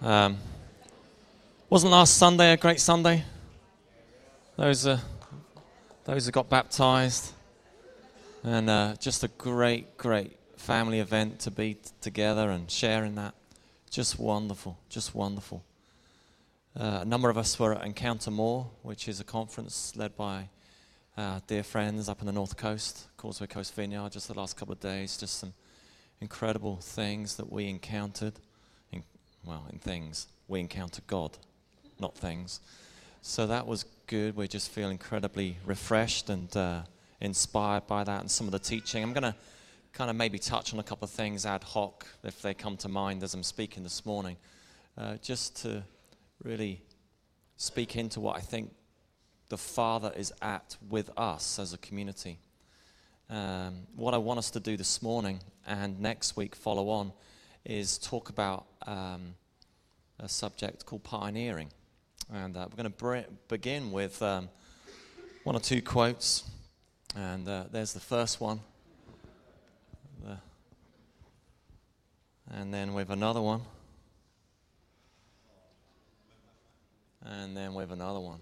Um, 0.00 0.38
wasn't 1.68 1.90
last 1.90 2.18
Sunday 2.18 2.52
a 2.52 2.56
great 2.56 2.78
Sunday? 2.78 3.24
Those, 4.56 4.86
uh, 4.86 5.00
those 6.04 6.24
who 6.24 6.30
got 6.30 6.48
baptized, 6.48 7.32
and 8.44 8.70
uh, 8.70 8.94
just 9.00 9.24
a 9.24 9.28
great, 9.28 9.98
great 9.98 10.38
family 10.56 11.00
event 11.00 11.40
to 11.40 11.50
be 11.50 11.74
t- 11.74 11.90
together 12.00 12.50
and 12.50 12.70
sharing 12.70 13.16
that. 13.16 13.34
Just 13.90 14.20
wonderful, 14.20 14.78
just 14.88 15.16
wonderful. 15.16 15.64
Uh, 16.78 17.00
a 17.02 17.04
number 17.04 17.28
of 17.28 17.36
us 17.36 17.58
were 17.58 17.74
at 17.74 17.84
Encounter 17.84 18.30
More, 18.30 18.70
which 18.82 19.08
is 19.08 19.18
a 19.18 19.24
conference 19.24 19.96
led 19.96 20.16
by 20.16 20.48
dear 21.48 21.64
friends 21.64 22.08
up 22.08 22.20
in 22.20 22.26
the 22.26 22.32
North 22.32 22.56
Coast, 22.56 23.08
Causeway 23.16 23.48
Coast 23.48 23.74
Vineyard, 23.74 24.12
just 24.12 24.28
the 24.28 24.34
last 24.34 24.56
couple 24.56 24.74
of 24.74 24.78
days. 24.78 25.16
Just 25.16 25.40
some 25.40 25.54
incredible 26.20 26.76
things 26.76 27.34
that 27.34 27.50
we 27.50 27.66
encountered. 27.66 28.34
Well, 29.48 29.64
in 29.72 29.78
things, 29.78 30.26
we 30.46 30.60
encounter 30.60 31.00
God, 31.06 31.38
not 31.98 32.14
things. 32.14 32.60
So 33.22 33.46
that 33.46 33.66
was 33.66 33.86
good. 34.06 34.36
We 34.36 34.46
just 34.46 34.70
feel 34.70 34.90
incredibly 34.90 35.56
refreshed 35.64 36.28
and 36.28 36.54
uh, 36.54 36.82
inspired 37.22 37.86
by 37.86 38.04
that 38.04 38.20
and 38.20 38.30
some 38.30 38.46
of 38.46 38.52
the 38.52 38.58
teaching. 38.58 39.02
I'm 39.02 39.14
going 39.14 39.22
to 39.22 39.34
kind 39.94 40.10
of 40.10 40.16
maybe 40.16 40.38
touch 40.38 40.74
on 40.74 40.80
a 40.80 40.82
couple 40.82 41.06
of 41.06 41.10
things 41.10 41.46
ad 41.46 41.64
hoc 41.64 42.06
if 42.24 42.42
they 42.42 42.52
come 42.52 42.76
to 42.76 42.90
mind 42.90 43.22
as 43.22 43.32
I'm 43.32 43.42
speaking 43.42 43.82
this 43.84 44.04
morning, 44.04 44.36
uh, 44.98 45.16
just 45.22 45.56
to 45.62 45.82
really 46.44 46.82
speak 47.56 47.96
into 47.96 48.20
what 48.20 48.36
I 48.36 48.40
think 48.40 48.70
the 49.48 49.56
Father 49.56 50.12
is 50.14 50.30
at 50.42 50.76
with 50.90 51.08
us 51.16 51.58
as 51.58 51.72
a 51.72 51.78
community. 51.78 52.36
Um, 53.30 53.86
what 53.96 54.12
I 54.12 54.18
want 54.18 54.40
us 54.40 54.50
to 54.50 54.60
do 54.60 54.76
this 54.76 55.00
morning 55.00 55.40
and 55.66 55.98
next 56.00 56.36
week 56.36 56.54
follow 56.54 56.90
on 56.90 57.12
is 57.68 57.98
talk 57.98 58.30
about 58.30 58.64
um, 58.86 59.34
a 60.18 60.28
subject 60.28 60.86
called 60.86 61.04
pioneering. 61.04 61.68
And 62.32 62.56
uh, 62.56 62.66
we're 62.70 62.82
going 62.82 63.24
to 63.24 63.30
begin 63.48 63.92
with 63.92 64.20
um, 64.22 64.48
one 65.44 65.54
or 65.54 65.60
two 65.60 65.82
quotes. 65.82 66.44
And 67.14 67.46
uh, 67.46 67.64
there's 67.70 67.92
the 67.92 68.00
first 68.00 68.40
one. 68.40 68.60
The, 70.24 70.38
and 72.50 72.72
then 72.72 72.94
with 72.94 73.10
another 73.10 73.42
one. 73.42 73.60
And 77.22 77.54
then 77.54 77.74
with 77.74 77.92
another 77.92 78.20
one. 78.20 78.40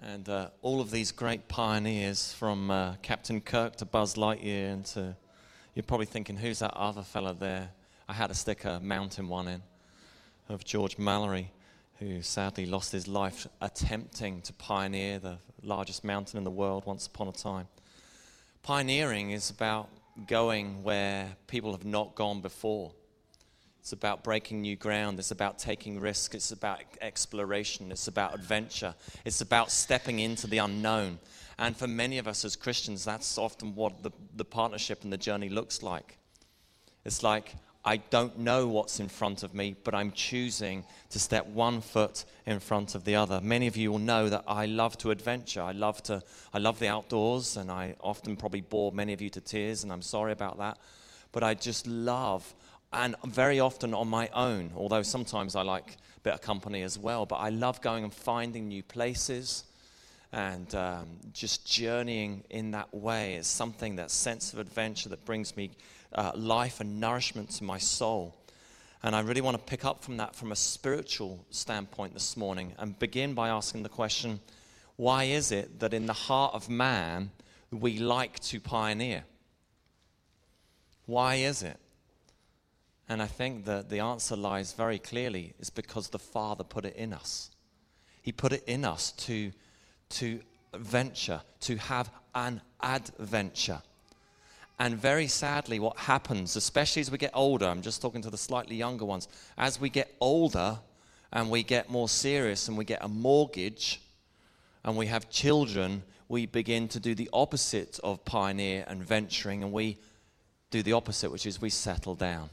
And 0.00 0.28
uh, 0.28 0.50
all 0.62 0.80
of 0.80 0.92
these 0.92 1.10
great 1.10 1.48
pioneers, 1.48 2.32
from 2.32 2.70
uh, 2.70 2.94
Captain 3.02 3.40
Kirk 3.40 3.76
to 3.76 3.84
Buzz 3.84 4.14
Lightyear, 4.14 4.72
and 4.72 4.84
to 4.86 5.16
you're 5.74 5.82
probably 5.82 6.06
thinking, 6.06 6.36
who's 6.36 6.58
that 6.58 6.74
other 6.74 7.02
fella 7.02 7.34
there? 7.34 7.70
I 8.08 8.12
had 8.12 8.30
a 8.30 8.34
sticker, 8.34 8.78
mountain 8.82 9.28
one 9.28 9.48
in 9.48 9.62
of 10.48 10.64
George 10.64 10.98
Mallory, 10.98 11.50
who 11.98 12.20
sadly 12.20 12.66
lost 12.66 12.92
his 12.92 13.08
life 13.08 13.46
attempting 13.60 14.42
to 14.42 14.52
pioneer 14.52 15.18
the 15.18 15.38
largest 15.62 16.04
mountain 16.04 16.36
in 16.36 16.44
the 16.44 16.50
world 16.50 16.84
once 16.84 17.06
upon 17.06 17.28
a 17.28 17.32
time. 17.32 17.68
Pioneering 18.62 19.30
is 19.30 19.50
about 19.50 19.88
going 20.26 20.82
where 20.82 21.36
people 21.46 21.72
have 21.72 21.84
not 21.84 22.14
gone 22.14 22.40
before. 22.40 22.92
It's 23.80 23.92
about 23.92 24.22
breaking 24.22 24.60
new 24.60 24.76
ground. 24.76 25.18
It's 25.18 25.30
about 25.30 25.58
taking 25.58 25.98
risks. 25.98 26.34
It's 26.34 26.52
about 26.52 26.80
exploration. 27.00 27.90
It's 27.90 28.08
about 28.08 28.34
adventure. 28.34 28.94
It's 29.24 29.40
about 29.40 29.72
stepping 29.72 30.20
into 30.20 30.46
the 30.46 30.58
unknown. 30.58 31.18
And 31.58 31.76
for 31.76 31.86
many 31.86 32.18
of 32.18 32.26
us 32.26 32.44
as 32.44 32.56
Christians, 32.56 33.04
that's 33.04 33.38
often 33.38 33.74
what 33.74 34.02
the, 34.02 34.10
the 34.36 34.44
partnership 34.44 35.04
and 35.04 35.12
the 35.12 35.18
journey 35.18 35.48
looks 35.48 35.82
like. 35.82 36.18
It's 37.04 37.22
like, 37.22 37.54
I 37.84 37.96
don't 37.96 38.38
know 38.38 38.68
what's 38.68 39.00
in 39.00 39.08
front 39.08 39.42
of 39.42 39.54
me, 39.54 39.74
but 39.82 39.92
I'm 39.92 40.12
choosing 40.12 40.84
to 41.10 41.18
step 41.18 41.46
one 41.48 41.80
foot 41.80 42.24
in 42.46 42.60
front 42.60 42.94
of 42.94 43.04
the 43.04 43.16
other. 43.16 43.40
Many 43.40 43.66
of 43.66 43.76
you 43.76 43.90
will 43.90 43.98
know 43.98 44.28
that 44.28 44.44
I 44.46 44.66
love 44.66 44.96
to 44.98 45.10
adventure. 45.10 45.62
I 45.62 45.72
love 45.72 46.00
to 46.04 46.22
I 46.54 46.58
love 46.58 46.78
the 46.78 46.86
outdoors 46.86 47.56
and 47.56 47.72
I 47.72 47.96
often 48.00 48.36
probably 48.36 48.60
bore 48.60 48.92
many 48.92 49.12
of 49.12 49.20
you 49.20 49.30
to 49.30 49.40
tears 49.40 49.82
and 49.82 49.92
I'm 49.92 50.02
sorry 50.02 50.30
about 50.30 50.58
that. 50.58 50.78
But 51.32 51.42
I 51.42 51.54
just 51.54 51.86
love 51.88 52.54
and 52.92 53.16
very 53.24 53.58
often 53.58 53.94
on 53.94 54.06
my 54.06 54.28
own, 54.32 54.70
although 54.76 55.02
sometimes 55.02 55.56
I 55.56 55.62
like 55.62 55.96
a 56.18 56.20
bit 56.20 56.34
of 56.34 56.40
company 56.40 56.82
as 56.82 56.98
well. 56.98 57.26
But 57.26 57.36
I 57.36 57.48
love 57.48 57.80
going 57.80 58.04
and 58.04 58.14
finding 58.14 58.68
new 58.68 58.84
places 58.84 59.64
and 60.32 60.74
um, 60.74 61.06
just 61.32 61.66
journeying 61.66 62.44
in 62.48 62.70
that 62.70 62.92
way. 62.94 63.34
is 63.34 63.46
something, 63.46 63.96
that 63.96 64.10
sense 64.10 64.52
of 64.52 64.58
adventure 64.58 65.10
that 65.10 65.24
brings 65.24 65.56
me 65.56 65.70
uh, 66.14 66.32
life 66.34 66.80
and 66.80 67.00
nourishment 67.00 67.50
to 67.50 67.64
my 67.64 67.78
soul. 67.78 68.36
And 69.02 69.14
I 69.14 69.20
really 69.20 69.40
want 69.40 69.56
to 69.58 69.62
pick 69.62 69.84
up 69.84 70.02
from 70.02 70.16
that 70.18 70.34
from 70.34 70.52
a 70.52 70.56
spiritual 70.56 71.44
standpoint 71.50 72.14
this 72.14 72.36
morning 72.36 72.72
and 72.78 72.98
begin 72.98 73.34
by 73.34 73.48
asking 73.48 73.82
the 73.82 73.88
question 73.88 74.40
why 74.96 75.24
is 75.24 75.50
it 75.50 75.80
that 75.80 75.94
in 75.94 76.06
the 76.06 76.12
heart 76.12 76.54
of 76.54 76.68
man 76.68 77.30
we 77.70 77.98
like 77.98 78.38
to 78.40 78.60
pioneer? 78.60 79.24
Why 81.06 81.36
is 81.36 81.62
it? 81.62 81.78
And 83.08 83.20
I 83.20 83.26
think 83.26 83.64
that 83.64 83.88
the 83.90 84.00
answer 84.00 84.36
lies 84.36 84.72
very 84.72 84.98
clearly 84.98 85.54
is 85.58 85.70
because 85.70 86.08
the 86.08 86.18
Father 86.18 86.62
put 86.62 86.84
it 86.84 86.94
in 86.94 87.12
us. 87.12 87.50
He 88.22 88.30
put 88.30 88.52
it 88.52 88.62
in 88.66 88.84
us 88.84 89.12
to, 89.12 89.52
to 90.12 90.40
venture, 90.74 91.40
to 91.60 91.76
have 91.76 92.10
an 92.34 92.60
adventure. 92.82 93.82
And 94.78 94.96
very 94.96 95.26
sadly, 95.26 95.78
what 95.78 95.96
happens, 95.96 96.56
especially 96.56 97.00
as 97.00 97.10
we 97.10 97.18
get 97.18 97.30
older, 97.34 97.66
I'm 97.66 97.82
just 97.82 98.02
talking 98.02 98.22
to 98.22 98.30
the 98.30 98.38
slightly 98.38 98.76
younger 98.76 99.04
ones, 99.04 99.28
as 99.56 99.80
we 99.80 99.90
get 99.90 100.14
older 100.20 100.78
and 101.32 101.50
we 101.50 101.62
get 101.62 101.90
more 101.90 102.08
serious 102.08 102.68
and 102.68 102.76
we 102.76 102.84
get 102.84 103.04
a 103.04 103.08
mortgage 103.08 104.00
and 104.84 104.96
we 104.96 105.06
have 105.06 105.30
children, 105.30 106.02
we 106.28 106.46
begin 106.46 106.88
to 106.88 107.00
do 107.00 107.14
the 107.14 107.30
opposite 107.32 108.00
of 108.02 108.24
pioneer 108.24 108.84
and 108.88 109.04
venturing 109.04 109.62
and 109.62 109.72
we 109.72 109.98
do 110.70 110.82
the 110.82 110.94
opposite, 110.94 111.30
which 111.30 111.46
is 111.46 111.60
we 111.60 111.70
settle 111.70 112.14
down 112.14 112.48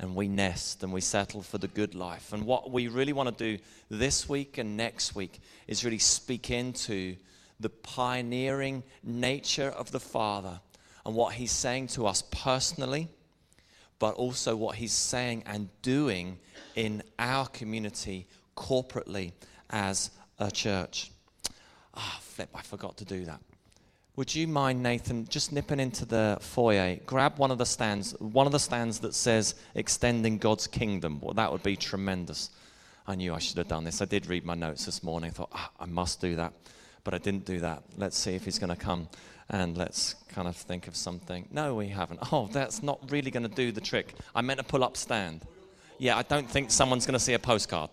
and 0.00 0.14
we 0.14 0.28
nest 0.28 0.82
and 0.82 0.92
we 0.92 1.00
settle 1.00 1.42
for 1.42 1.58
the 1.58 1.68
good 1.68 1.94
life. 1.94 2.32
And 2.32 2.44
what 2.44 2.70
we 2.70 2.88
really 2.88 3.12
want 3.12 3.36
to 3.36 3.56
do 3.56 3.62
this 3.88 4.28
week 4.28 4.58
and 4.58 4.76
next 4.76 5.14
week 5.14 5.40
is 5.66 5.84
really 5.84 5.98
speak 5.98 6.50
into 6.50 7.16
the 7.60 7.68
pioneering 7.68 8.82
nature 9.02 9.68
of 9.68 9.92
the 9.92 10.00
Father 10.00 10.60
and 11.06 11.14
what 11.14 11.34
He's 11.34 11.52
saying 11.52 11.88
to 11.88 12.06
us 12.06 12.22
personally, 12.30 13.08
but 13.98 14.14
also 14.14 14.56
what 14.56 14.76
He's 14.76 14.92
saying 14.92 15.44
and 15.46 15.68
doing 15.82 16.38
in 16.74 17.02
our 17.18 17.46
community 17.46 18.26
corporately 18.56 19.32
as 19.70 20.10
a 20.38 20.50
church. 20.50 21.10
Ah, 21.94 22.16
oh, 22.16 22.20
flip, 22.20 22.50
I 22.54 22.62
forgot 22.62 22.96
to 22.98 23.04
do 23.04 23.24
that. 23.26 23.40
Would 24.16 24.32
you 24.32 24.46
mind, 24.46 24.80
Nathan, 24.80 25.26
just 25.28 25.50
nipping 25.50 25.80
into 25.80 26.04
the 26.04 26.38
foyer? 26.40 26.98
Grab 27.04 27.36
one 27.38 27.50
of 27.50 27.58
the 27.58 27.66
stands, 27.66 28.12
one 28.20 28.46
of 28.46 28.52
the 28.52 28.60
stands 28.60 29.00
that 29.00 29.12
says 29.12 29.56
extending 29.74 30.38
God's 30.38 30.68
kingdom. 30.68 31.18
Well, 31.20 31.34
that 31.34 31.50
would 31.50 31.64
be 31.64 31.74
tremendous. 31.74 32.50
I 33.08 33.16
knew 33.16 33.34
I 33.34 33.40
should 33.40 33.58
have 33.58 33.66
done 33.66 33.82
this. 33.82 34.00
I 34.00 34.04
did 34.04 34.26
read 34.26 34.44
my 34.44 34.54
notes 34.54 34.84
this 34.84 35.02
morning. 35.02 35.30
I 35.30 35.32
thought, 35.32 35.50
ah, 35.52 35.68
I 35.80 35.86
must 35.86 36.20
do 36.20 36.36
that. 36.36 36.52
But 37.02 37.14
I 37.14 37.18
didn't 37.18 37.44
do 37.44 37.58
that. 37.60 37.82
Let's 37.96 38.16
see 38.16 38.36
if 38.36 38.44
he's 38.44 38.60
going 38.60 38.70
to 38.70 38.76
come 38.76 39.08
and 39.50 39.76
let's 39.76 40.14
kind 40.28 40.46
of 40.46 40.54
think 40.56 40.86
of 40.86 40.94
something. 40.94 41.48
No, 41.50 41.74
we 41.74 41.88
haven't. 41.88 42.20
Oh, 42.32 42.46
that's 42.46 42.84
not 42.84 43.00
really 43.10 43.32
going 43.32 43.48
to 43.48 43.54
do 43.54 43.72
the 43.72 43.80
trick. 43.80 44.14
I 44.32 44.42
meant 44.42 44.60
a 44.60 44.64
pull 44.64 44.84
up 44.84 44.96
stand. 44.96 45.42
Yeah, 45.98 46.16
I 46.16 46.22
don't 46.22 46.48
think 46.48 46.70
someone's 46.70 47.04
going 47.04 47.14
to 47.14 47.24
see 47.24 47.34
a 47.34 47.38
postcard. 47.40 47.90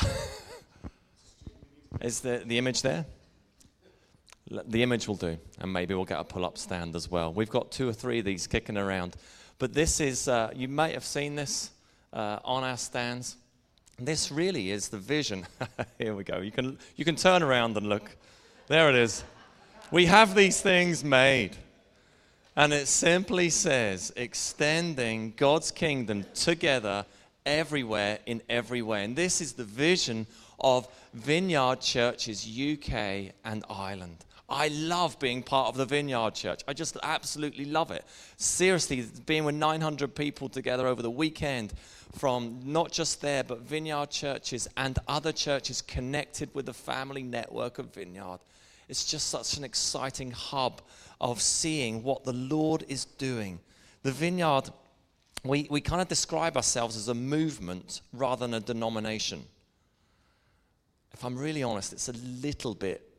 Is 2.00 2.18
the, 2.20 2.42
the 2.44 2.58
image 2.58 2.82
there? 2.82 3.06
The 4.50 4.82
image 4.82 5.06
will 5.06 5.16
do, 5.16 5.38
and 5.60 5.72
maybe 5.72 5.94
we'll 5.94 6.04
get 6.04 6.18
a 6.18 6.24
pull 6.24 6.44
up 6.44 6.58
stand 6.58 6.96
as 6.96 7.08
well. 7.08 7.32
We've 7.32 7.50
got 7.50 7.70
two 7.70 7.88
or 7.88 7.92
three 7.92 8.18
of 8.18 8.24
these 8.24 8.46
kicking 8.48 8.76
around. 8.76 9.16
But 9.60 9.74
this 9.74 10.00
is, 10.00 10.26
uh, 10.26 10.50
you 10.56 10.66
may 10.68 10.92
have 10.92 11.04
seen 11.04 11.36
this 11.36 11.70
uh, 12.12 12.38
on 12.44 12.64
our 12.64 12.76
stands. 12.76 13.36
This 13.98 14.32
really 14.32 14.70
is 14.70 14.88
the 14.88 14.98
vision. 14.98 15.46
Here 15.98 16.14
we 16.14 16.24
go. 16.24 16.38
You 16.38 16.50
can, 16.50 16.78
you 16.96 17.04
can 17.04 17.14
turn 17.14 17.42
around 17.42 17.76
and 17.76 17.86
look. 17.86 18.16
There 18.66 18.88
it 18.88 18.96
is. 18.96 19.22
We 19.90 20.06
have 20.06 20.34
these 20.34 20.60
things 20.60 21.04
made. 21.04 21.56
And 22.56 22.72
it 22.72 22.88
simply 22.88 23.50
says, 23.50 24.12
extending 24.16 25.34
God's 25.36 25.70
kingdom 25.70 26.24
together 26.34 27.04
everywhere 27.46 28.18
in 28.26 28.42
every 28.48 28.82
way. 28.82 29.04
And 29.04 29.14
this 29.14 29.40
is 29.40 29.52
the 29.52 29.64
vision 29.64 30.26
of 30.58 30.88
Vineyard 31.14 31.80
Churches 31.80 32.46
UK 32.46 33.32
and 33.44 33.64
Ireland. 33.68 34.24
I 34.50 34.68
love 34.68 35.18
being 35.18 35.42
part 35.42 35.68
of 35.68 35.76
the 35.76 35.86
Vineyard 35.86 36.34
Church. 36.34 36.62
I 36.66 36.72
just 36.72 36.96
absolutely 37.02 37.64
love 37.64 37.90
it. 37.90 38.04
Seriously, 38.36 39.06
being 39.26 39.44
with 39.44 39.54
900 39.54 40.14
people 40.14 40.48
together 40.48 40.86
over 40.86 41.02
the 41.02 41.10
weekend 41.10 41.72
from 42.16 42.60
not 42.64 42.90
just 42.90 43.20
there, 43.20 43.44
but 43.44 43.60
Vineyard 43.60 44.10
churches 44.10 44.68
and 44.76 44.98
other 45.06 45.32
churches 45.32 45.80
connected 45.80 46.52
with 46.54 46.66
the 46.66 46.74
family 46.74 47.22
network 47.22 47.78
of 47.78 47.94
Vineyard. 47.94 48.40
It's 48.88 49.04
just 49.04 49.28
such 49.28 49.56
an 49.56 49.62
exciting 49.62 50.32
hub 50.32 50.82
of 51.20 51.40
seeing 51.40 52.02
what 52.02 52.24
the 52.24 52.32
Lord 52.32 52.84
is 52.88 53.04
doing. 53.04 53.60
The 54.02 54.10
Vineyard 54.10 54.70
we, 55.44 55.66
we 55.70 55.80
kind 55.80 56.02
of 56.02 56.08
describe 56.08 56.56
ourselves 56.56 56.96
as 56.96 57.08
a 57.08 57.14
movement 57.14 58.02
rather 58.12 58.46
than 58.46 58.54
a 58.54 58.60
denomination. 58.60 59.44
If 61.12 61.24
I'm 61.24 61.36
really 61.36 61.62
honest, 61.62 61.92
it's 61.92 62.08
a 62.08 62.12
little 62.12 62.74
bit, 62.74 63.09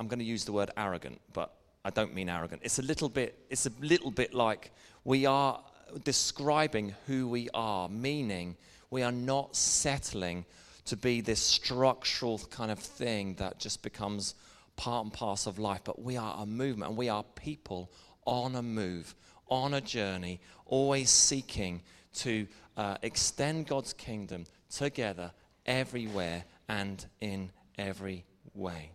I'm 0.00 0.08
going 0.08 0.18
to 0.18 0.24
use 0.24 0.46
the 0.46 0.52
word 0.52 0.70
arrogant, 0.78 1.20
but 1.34 1.54
I 1.84 1.90
don't 1.90 2.14
mean 2.14 2.30
arrogant. 2.30 2.62
It's 2.64 2.78
a 2.78 2.82
little 2.82 3.10
bit, 3.10 3.38
it's 3.50 3.66
a 3.66 3.72
little 3.82 4.10
bit 4.10 4.32
like 4.32 4.72
we 5.04 5.26
are 5.26 5.62
describing 6.04 6.94
who 7.06 7.28
we 7.28 7.50
are, 7.52 7.86
meaning 7.90 8.56
we 8.90 9.02
are 9.02 9.12
not 9.12 9.54
settling 9.54 10.46
to 10.86 10.96
be 10.96 11.20
this 11.20 11.40
structural 11.40 12.38
kind 12.50 12.70
of 12.70 12.78
thing 12.78 13.34
that 13.34 13.58
just 13.58 13.82
becomes 13.82 14.34
part 14.76 15.04
and 15.04 15.12
parcel 15.12 15.50
of 15.50 15.58
life, 15.58 15.82
but 15.84 16.00
we 16.02 16.16
are 16.16 16.34
a 16.38 16.46
movement 16.46 16.88
and 16.88 16.98
we 16.98 17.10
are 17.10 17.22
people 17.34 17.92
on 18.24 18.54
a 18.54 18.62
move, 18.62 19.14
on 19.48 19.74
a 19.74 19.82
journey, 19.82 20.40
always 20.64 21.10
seeking 21.10 21.82
to 22.14 22.46
uh, 22.78 22.96
extend 23.02 23.66
God's 23.66 23.92
kingdom 23.92 24.46
together, 24.70 25.30
everywhere, 25.66 26.44
and 26.70 27.04
in 27.20 27.50
every 27.76 28.24
way. 28.54 28.92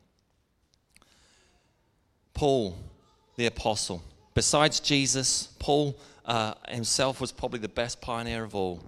Paul, 2.36 2.78
the 3.38 3.48
apostle, 3.48 4.04
besides 4.34 4.80
Jesus, 4.82 5.48
Paul 5.58 5.98
uh, 6.26 6.54
himself 6.68 7.22
was 7.22 7.32
probably 7.32 7.60
the 7.60 7.70
best 7.70 8.02
pioneer 8.02 8.44
of 8.44 8.54
all. 8.54 8.84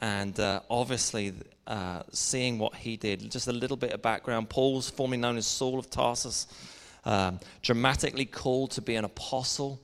And 0.00 0.38
uh, 0.38 0.60
obviously, 0.68 1.32
uh, 1.66 2.02
seeing 2.12 2.58
what 2.58 2.74
he 2.74 2.96
did, 2.96 3.30
just 3.30 3.48
a 3.48 3.52
little 3.52 3.76
bit 3.78 3.92
of 3.92 4.02
background. 4.02 4.50
Paul's 4.50 4.90
formerly 4.90 5.16
known 5.16 5.38
as 5.38 5.46
Saul 5.46 5.78
of 5.78 5.88
Tarsus, 5.88 6.46
um, 7.04 7.40
dramatically 7.62 8.26
called 8.26 8.72
to 8.72 8.82
be 8.82 8.96
an 8.96 9.04
apostle, 9.04 9.80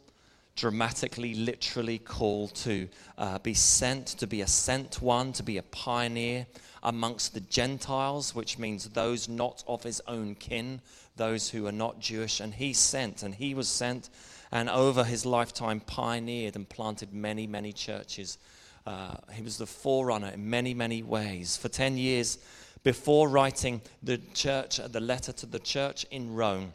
dramatically, 0.59 1.35
literally 1.35 1.99
called 1.99 2.55
to 2.57 2.89
uh, 3.17 3.39
be 3.39 3.55
sent, 3.55 4.09
to 4.09 4.27
be 4.27 4.41
a 4.41 4.47
sent 4.47 5.01
one, 5.01 5.33
to 5.33 5.43
be 5.43 5.57
a 5.57 5.63
pioneer 5.63 6.47
amongst 6.83 7.33
the 7.33 7.41
Gentiles, 7.41 8.35
which 8.35 8.59
means 8.59 8.89
those 8.89 9.29
not 9.29 9.63
of 9.69 9.85
his 9.85 10.03
own 10.09 10.35
kin, 10.35 10.81
those 11.17 11.49
who 11.51 11.67
are 11.67 11.73
not 11.73 12.01
Jewish. 12.01 12.41
And 12.41 12.53
he 12.53 12.73
sent, 12.73 13.23
and 13.23 13.35
he 13.35 13.55
was 13.55 13.69
sent, 13.69 14.11
and 14.51 14.69
over 14.69 15.05
his 15.05 15.25
lifetime 15.25 15.81
pioneered 15.81 16.57
and 16.57 16.69
planted 16.69 17.13
many, 17.13 17.47
many 17.47 17.73
churches. 17.73 18.39
Uh, 18.85 19.15
he 19.33 19.43
was 19.43 19.59
the 19.59 19.67
forerunner 19.67 20.29
in 20.29 20.51
many, 20.51 20.75
many 20.75 21.03
ways. 21.03 21.57
For 21.57 21.69
10 21.69 21.97
years 21.97 22.39
before 22.83 23.29
writing 23.29 23.81
the 24.03 24.19
church, 24.35 24.79
the 24.79 25.01
letter 25.01 25.33
to 25.33 25.47
the 25.47 25.59
church 25.59 26.05
in 26.11 26.35
Rome, 26.35 26.73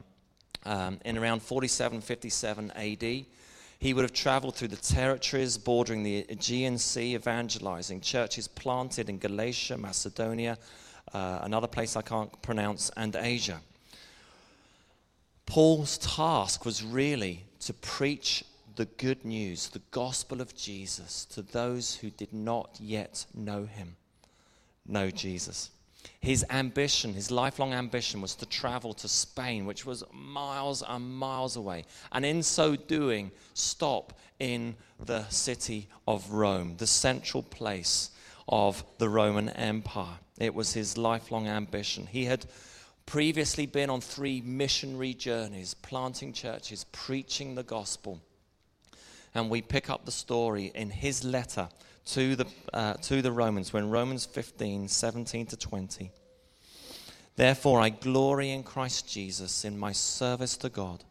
um, 0.66 1.00
in 1.04 1.18
around 1.18 1.42
47, 1.42 2.00
57 2.02 2.72
AD, 2.72 3.26
he 3.84 3.94
would 3.94 4.04
have 4.04 4.14
traveled 4.14 4.56
through 4.56 4.70
the 4.70 4.78
territories 4.78 5.58
bordering 5.58 6.04
the 6.04 6.26
Aegean 6.30 6.78
Sea, 6.78 7.16
evangelizing 7.16 8.00
churches 8.00 8.48
planted 8.48 9.10
in 9.10 9.18
Galatia, 9.18 9.78
Macedonia, 9.78 10.58
uh, 11.14 11.40
another 11.42 11.68
place 11.68 11.98
I 11.98 12.02
can't 12.02 12.32
pronounce, 12.42 12.90
and 12.96 13.14
Asia. 13.14 13.60
Paul's 15.46 15.98
task 15.98 16.64
was 16.64 16.82
really 16.82 17.44
to 17.60 17.74
preach 17.74 18.46
the 18.78 18.86
good 18.86 19.26
news, 19.26 19.68
the 19.68 19.82
gospel 19.92 20.40
of 20.40 20.56
Jesus, 20.56 21.26
to 21.26 21.42
those 21.42 21.96
who 21.96 22.10
did 22.10 22.32
not 22.32 22.78
yet 22.80 23.26
know 23.34 23.66
him, 23.66 23.98
know 24.88 25.12
Jesus. 25.12 25.72
His 26.20 26.46
ambition, 26.50 27.14
his 27.14 27.32
lifelong 27.32 27.74
ambition, 27.74 28.22
was 28.22 28.36
to 28.36 28.46
travel 28.46 28.94
to 28.96 29.08
Spain, 29.08 29.66
which 29.66 29.86
was 29.86 30.04
miles 30.12 30.84
and 30.88 31.18
miles 31.18 31.56
away, 31.56 31.86
and 32.12 32.26
in 32.26 32.44
so 32.44 32.76
doing, 32.76 33.32
stop 33.54 34.14
in 34.40 34.76
the 35.00 35.28
city 35.30 35.88
of 36.08 36.32
Rome, 36.32 36.76
the 36.78 36.88
central 36.88 37.44
place 37.44 38.12
of 38.48 38.84
the 38.98 39.10
Roman 39.10 39.50
Empire. 39.50 40.20
It 40.40 40.54
was 40.54 40.74
his 40.74 40.98
lifelong 40.98 41.48
ambition. 41.48 42.08
He 42.08 42.26
had 42.26 42.46
previously 43.06 43.66
been 43.66 43.90
on 43.90 44.02
three 44.02 44.42
missionary 44.42 45.14
journeys, 45.14 45.74
planting 45.74 46.34
churches, 46.34 46.86
preaching 46.92 47.56
the 47.56 47.64
gospel. 47.64 48.22
And 49.36 49.50
we 49.50 49.62
pick 49.62 49.90
up 49.90 50.06
the 50.06 50.12
story 50.12 50.72
in 50.74 50.90
his 50.90 51.24
letter 51.24 51.70
to 52.06 52.36
the, 52.36 52.46
uh, 52.74 52.94
to 52.96 53.22
the 53.22 53.32
Romans, 53.32 53.72
when 53.72 53.90
Romans 53.90 54.26
15, 54.26 54.88
17 54.88 55.46
to 55.48 55.58
20. 55.58 56.12
Therefore, 57.36 57.82
I 57.82 57.90
glory 57.90 58.52
in 58.52 58.64
Christ 58.64 59.10
Jesus 59.10 59.66
in 59.66 59.78
my 59.78 59.92
service 59.92 60.58
to 60.58 60.70
God. 60.70 61.04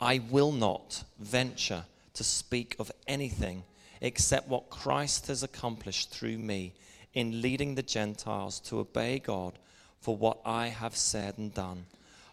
I 0.00 0.20
will 0.30 0.52
not 0.52 1.04
venture 1.18 1.84
to 2.14 2.24
speak 2.24 2.76
of 2.78 2.92
anything 3.06 3.64
except 4.00 4.48
what 4.48 4.70
Christ 4.70 5.26
has 5.26 5.42
accomplished 5.42 6.10
through 6.10 6.38
me 6.38 6.72
in 7.14 7.42
leading 7.42 7.74
the 7.74 7.82
Gentiles 7.82 8.60
to 8.60 8.78
obey 8.78 9.18
God 9.18 9.58
for 10.00 10.16
what 10.16 10.38
I 10.44 10.68
have 10.68 10.96
said 10.96 11.36
and 11.36 11.52
done, 11.52 11.86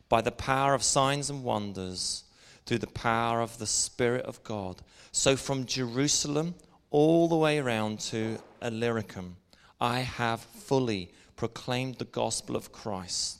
by 0.08 0.22
the 0.22 0.32
power 0.32 0.74
of 0.74 0.84
signs 0.84 1.30
and 1.30 1.44
wonders, 1.44 2.24
through 2.66 2.78
the 2.80 2.88
power 2.88 3.42
of 3.42 3.58
the 3.58 3.68
Spirit 3.68 4.26
of 4.26 4.44
God. 4.44 4.78
So 5.12 5.36
from 5.36 5.66
Jerusalem 5.66 6.56
all 6.90 7.28
the 7.28 7.36
way 7.36 7.60
around 7.60 8.00
to 8.00 8.38
Illyricum, 8.62 9.38
I 9.80 10.00
have 10.00 10.42
fully 10.42 11.12
proclaimed 11.36 11.96
the 11.96 12.06
gospel 12.06 12.56
of 12.56 12.72
Christ. 12.72 13.40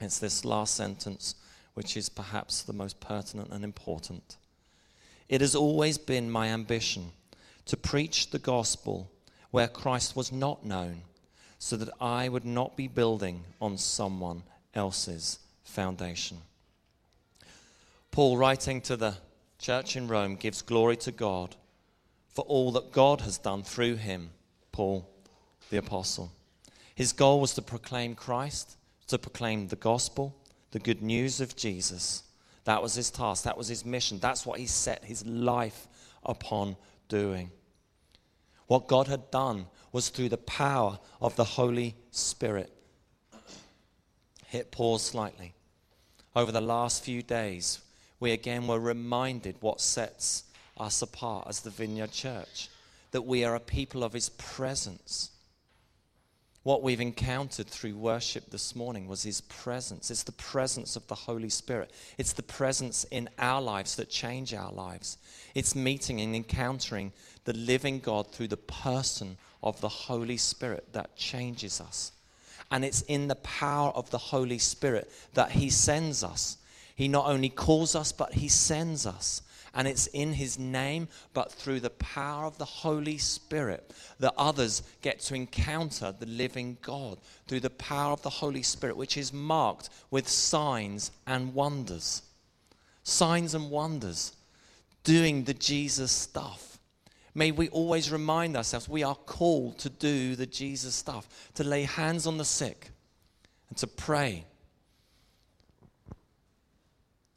It's 0.00 0.18
this 0.18 0.44
last 0.44 0.74
sentence 0.74 1.34
which 1.74 1.96
is 1.96 2.08
perhaps 2.08 2.62
the 2.62 2.72
most 2.72 3.00
pertinent 3.00 3.50
and 3.52 3.64
important. 3.64 4.36
It 5.28 5.40
has 5.40 5.54
always 5.54 5.98
been 5.98 6.30
my 6.30 6.48
ambition 6.48 7.12
to 7.66 7.76
preach 7.76 8.30
the 8.30 8.38
gospel 8.38 9.10
where 9.50 9.68
Christ 9.68 10.16
was 10.16 10.32
not 10.32 10.64
known, 10.64 11.02
so 11.58 11.76
that 11.76 11.88
I 12.00 12.28
would 12.28 12.44
not 12.44 12.76
be 12.76 12.88
building 12.88 13.44
on 13.60 13.78
someone 13.78 14.42
else's 14.74 15.38
foundation. 15.64 16.38
Paul, 18.10 18.36
writing 18.36 18.80
to 18.82 18.96
the 18.96 19.14
church 19.58 19.96
in 19.96 20.08
Rome, 20.08 20.36
gives 20.36 20.62
glory 20.62 20.96
to 20.98 21.12
God 21.12 21.56
for 22.36 22.42
all 22.42 22.70
that 22.72 22.92
God 22.92 23.22
has 23.22 23.38
done 23.38 23.62
through 23.62 23.96
him, 23.96 24.28
Paul 24.70 25.08
the 25.70 25.78
Apostle. 25.78 26.30
His 26.94 27.14
goal 27.14 27.40
was 27.40 27.54
to 27.54 27.62
proclaim 27.62 28.14
Christ, 28.14 28.76
to 29.06 29.18
proclaim 29.18 29.68
the 29.68 29.76
gospel, 29.76 30.36
the 30.70 30.78
good 30.78 31.00
news 31.00 31.40
of 31.40 31.56
Jesus. 31.56 32.24
That 32.64 32.82
was 32.82 32.94
his 32.94 33.10
task, 33.10 33.44
that 33.44 33.56
was 33.56 33.68
his 33.68 33.86
mission, 33.86 34.18
that's 34.18 34.44
what 34.44 34.58
he 34.58 34.66
set 34.66 35.02
his 35.02 35.24
life 35.24 35.88
upon 36.24 36.76
doing. 37.08 37.50
What 38.66 38.86
God 38.86 39.08
had 39.08 39.30
done 39.30 39.66
was 39.90 40.10
through 40.10 40.28
the 40.28 40.36
power 40.36 40.98
of 41.22 41.36
the 41.36 41.44
Holy 41.44 41.96
Spirit. 42.10 42.70
Hit 44.48 44.70
pause 44.70 45.02
slightly. 45.02 45.54
Over 46.34 46.52
the 46.52 46.60
last 46.60 47.02
few 47.02 47.22
days, 47.22 47.80
we 48.20 48.32
again 48.32 48.66
were 48.66 48.78
reminded 48.78 49.56
what 49.60 49.80
sets 49.80 50.44
us 50.76 51.02
apart 51.02 51.46
as 51.48 51.60
the 51.60 51.70
Vineyard 51.70 52.12
Church, 52.12 52.68
that 53.10 53.22
we 53.22 53.44
are 53.44 53.54
a 53.54 53.60
people 53.60 54.04
of 54.04 54.12
His 54.12 54.28
presence. 54.28 55.30
What 56.62 56.82
we've 56.82 57.00
encountered 57.00 57.68
through 57.68 57.96
worship 57.96 58.50
this 58.50 58.74
morning 58.74 59.06
was 59.06 59.22
His 59.22 59.40
presence. 59.40 60.10
It's 60.10 60.24
the 60.24 60.32
presence 60.32 60.96
of 60.96 61.06
the 61.06 61.14
Holy 61.14 61.48
Spirit. 61.48 61.92
It's 62.18 62.32
the 62.32 62.42
presence 62.42 63.04
in 63.04 63.28
our 63.38 63.62
lives 63.62 63.94
that 63.96 64.10
change 64.10 64.52
our 64.52 64.72
lives. 64.72 65.18
It's 65.54 65.76
meeting 65.76 66.20
and 66.20 66.34
encountering 66.34 67.12
the 67.44 67.52
living 67.52 68.00
God 68.00 68.32
through 68.32 68.48
the 68.48 68.56
person 68.56 69.36
of 69.62 69.80
the 69.80 69.88
Holy 69.88 70.36
Spirit 70.36 70.92
that 70.92 71.16
changes 71.16 71.80
us. 71.80 72.12
And 72.70 72.84
it's 72.84 73.02
in 73.02 73.28
the 73.28 73.36
power 73.36 73.90
of 73.90 74.10
the 74.10 74.18
Holy 74.18 74.58
Spirit 74.58 75.10
that 75.34 75.52
He 75.52 75.70
sends 75.70 76.24
us. 76.24 76.56
He 76.96 77.06
not 77.06 77.26
only 77.26 77.48
calls 77.48 77.94
us, 77.94 78.10
but 78.10 78.34
He 78.34 78.48
sends 78.48 79.06
us 79.06 79.42
and 79.76 79.86
it's 79.86 80.06
in 80.08 80.32
his 80.32 80.58
name, 80.58 81.06
but 81.34 81.52
through 81.52 81.80
the 81.80 81.90
power 81.90 82.46
of 82.46 82.56
the 82.56 82.64
Holy 82.64 83.18
Spirit 83.18 83.92
that 84.18 84.32
others 84.38 84.82
get 85.02 85.20
to 85.20 85.34
encounter 85.34 86.14
the 86.18 86.26
living 86.26 86.78
God 86.80 87.18
through 87.46 87.60
the 87.60 87.70
power 87.70 88.12
of 88.12 88.22
the 88.22 88.30
Holy 88.30 88.62
Spirit, 88.62 88.96
which 88.96 89.18
is 89.18 89.34
marked 89.34 89.90
with 90.10 90.28
signs 90.28 91.10
and 91.26 91.52
wonders. 91.52 92.22
Signs 93.02 93.54
and 93.54 93.70
wonders, 93.70 94.34
doing 95.04 95.44
the 95.44 95.54
Jesus 95.54 96.10
stuff. 96.10 96.78
May 97.34 97.52
we 97.52 97.68
always 97.68 98.10
remind 98.10 98.56
ourselves 98.56 98.88
we 98.88 99.02
are 99.02 99.14
called 99.14 99.78
to 99.80 99.90
do 99.90 100.36
the 100.36 100.46
Jesus 100.46 100.94
stuff, 100.94 101.50
to 101.54 101.62
lay 101.62 101.82
hands 101.82 102.26
on 102.26 102.38
the 102.38 102.46
sick 102.46 102.88
and 103.68 103.76
to 103.76 103.86
pray 103.86 104.46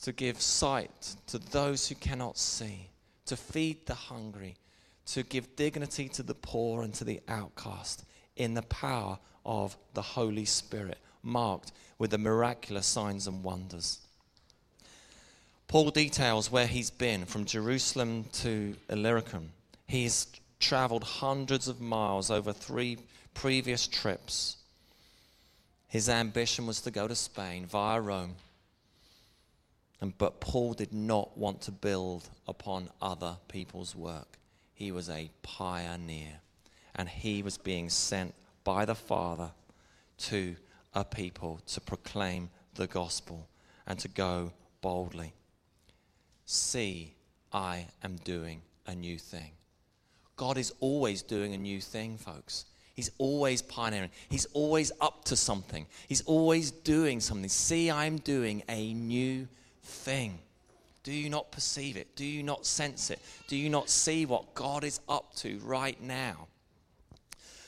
to 0.04 0.12
give 0.12 0.42
sight 0.42 1.16
to 1.28 1.38
those 1.38 1.88
who 1.88 1.96
cannot 1.96 2.38
see, 2.38 2.90
to 3.26 3.36
feed 3.36 3.86
the 3.86 3.94
hungry, 3.94 4.56
to 5.08 5.24
give 5.24 5.56
dignity 5.56 6.08
to 6.10 6.24
the 6.24 6.36
poor 6.36 6.84
and 6.84 6.94
to 6.94 7.04
the 7.04 7.20
outcast 7.28 8.06
in 8.36 8.54
the 8.54 8.62
power 8.64 9.20
of 9.46 9.76
the 9.94 10.02
Holy 10.02 10.46
Spirit, 10.46 11.00
marked 11.24 11.72
with 11.98 12.12
the 12.12 12.18
miraculous 12.18 12.86
signs 12.86 13.28
and 13.28 13.44
wonders. 13.44 14.00
Paul 15.68 15.92
details 15.92 16.52
where 16.52 16.68
he's 16.68 16.90
been 16.90 17.26
from 17.26 17.46
Jerusalem 17.46 18.26
to 18.34 18.76
Illyricum. 18.90 19.52
He's 19.88 20.28
traveled 20.60 21.04
hundreds 21.04 21.68
of 21.68 21.80
miles 21.80 22.32
over 22.32 22.54
three 22.54 22.98
previous 23.34 23.86
trips. 23.88 24.58
His 25.88 26.10
ambition 26.10 26.66
was 26.66 26.82
to 26.82 26.92
go 26.92 27.08
to 27.08 27.16
Spain 27.16 27.66
via 27.66 28.00
Rome. 28.02 28.36
But 30.18 30.40
Paul 30.40 30.74
did 30.74 30.94
not 30.94 31.38
want 31.38 31.62
to 31.62 31.72
build 31.72 32.30
upon 32.48 32.90
other 33.02 33.38
people's 33.48 33.96
work. 33.96 34.38
He 34.74 34.92
was 34.92 35.10
a 35.10 35.30
pioneer. 35.44 36.40
And 36.96 37.10
he 37.10 37.44
was 37.44 37.58
being 37.58 37.90
sent 37.90 38.34
by 38.64 38.86
the 38.86 38.96
Father 38.96 39.52
to 40.20 40.56
a 40.94 41.04
people 41.04 41.62
to 41.68 41.82
proclaim 41.82 42.50
the 42.76 42.88
gospel 42.88 43.48
and 43.86 44.00
to 44.00 44.08
go 44.08 44.52
boldly. 44.82 45.34
See, 46.46 47.16
I 47.52 47.88
am 48.04 48.16
doing 48.24 48.62
a 48.88 48.96
new 48.96 49.18
thing. 49.18 49.52
God 50.36 50.58
is 50.58 50.74
always 50.80 51.22
doing 51.22 51.54
a 51.54 51.58
new 51.58 51.82
thing, 51.82 52.18
folks. 52.18 52.66
He's 52.96 53.12
always 53.18 53.62
pioneering. 53.62 54.10
He's 54.30 54.46
always 54.54 54.92
up 55.00 55.26
to 55.26 55.36
something. 55.36 55.86
He's 56.08 56.22
always 56.22 56.72
doing 56.72 57.20
something. 57.20 57.50
See, 57.50 57.92
I'm 57.92 58.18
doing 58.18 58.64
a 58.68 58.94
new 58.94 59.48
thing. 59.84 60.40
Do 61.04 61.12
you 61.14 61.30
not 61.30 61.52
perceive 61.52 61.98
it? 61.98 62.16
Do 62.16 62.26
you 62.26 62.44
not 62.44 62.66
sense 62.66 63.10
it? 63.10 63.20
Do 63.48 63.56
you 63.56 63.70
not 63.70 63.90
see 63.90 64.26
what 64.26 64.54
God 64.54 64.84
is 64.84 65.00
up 65.08 65.34
to 65.38 65.60
right 65.64 66.00
now? 66.02 66.48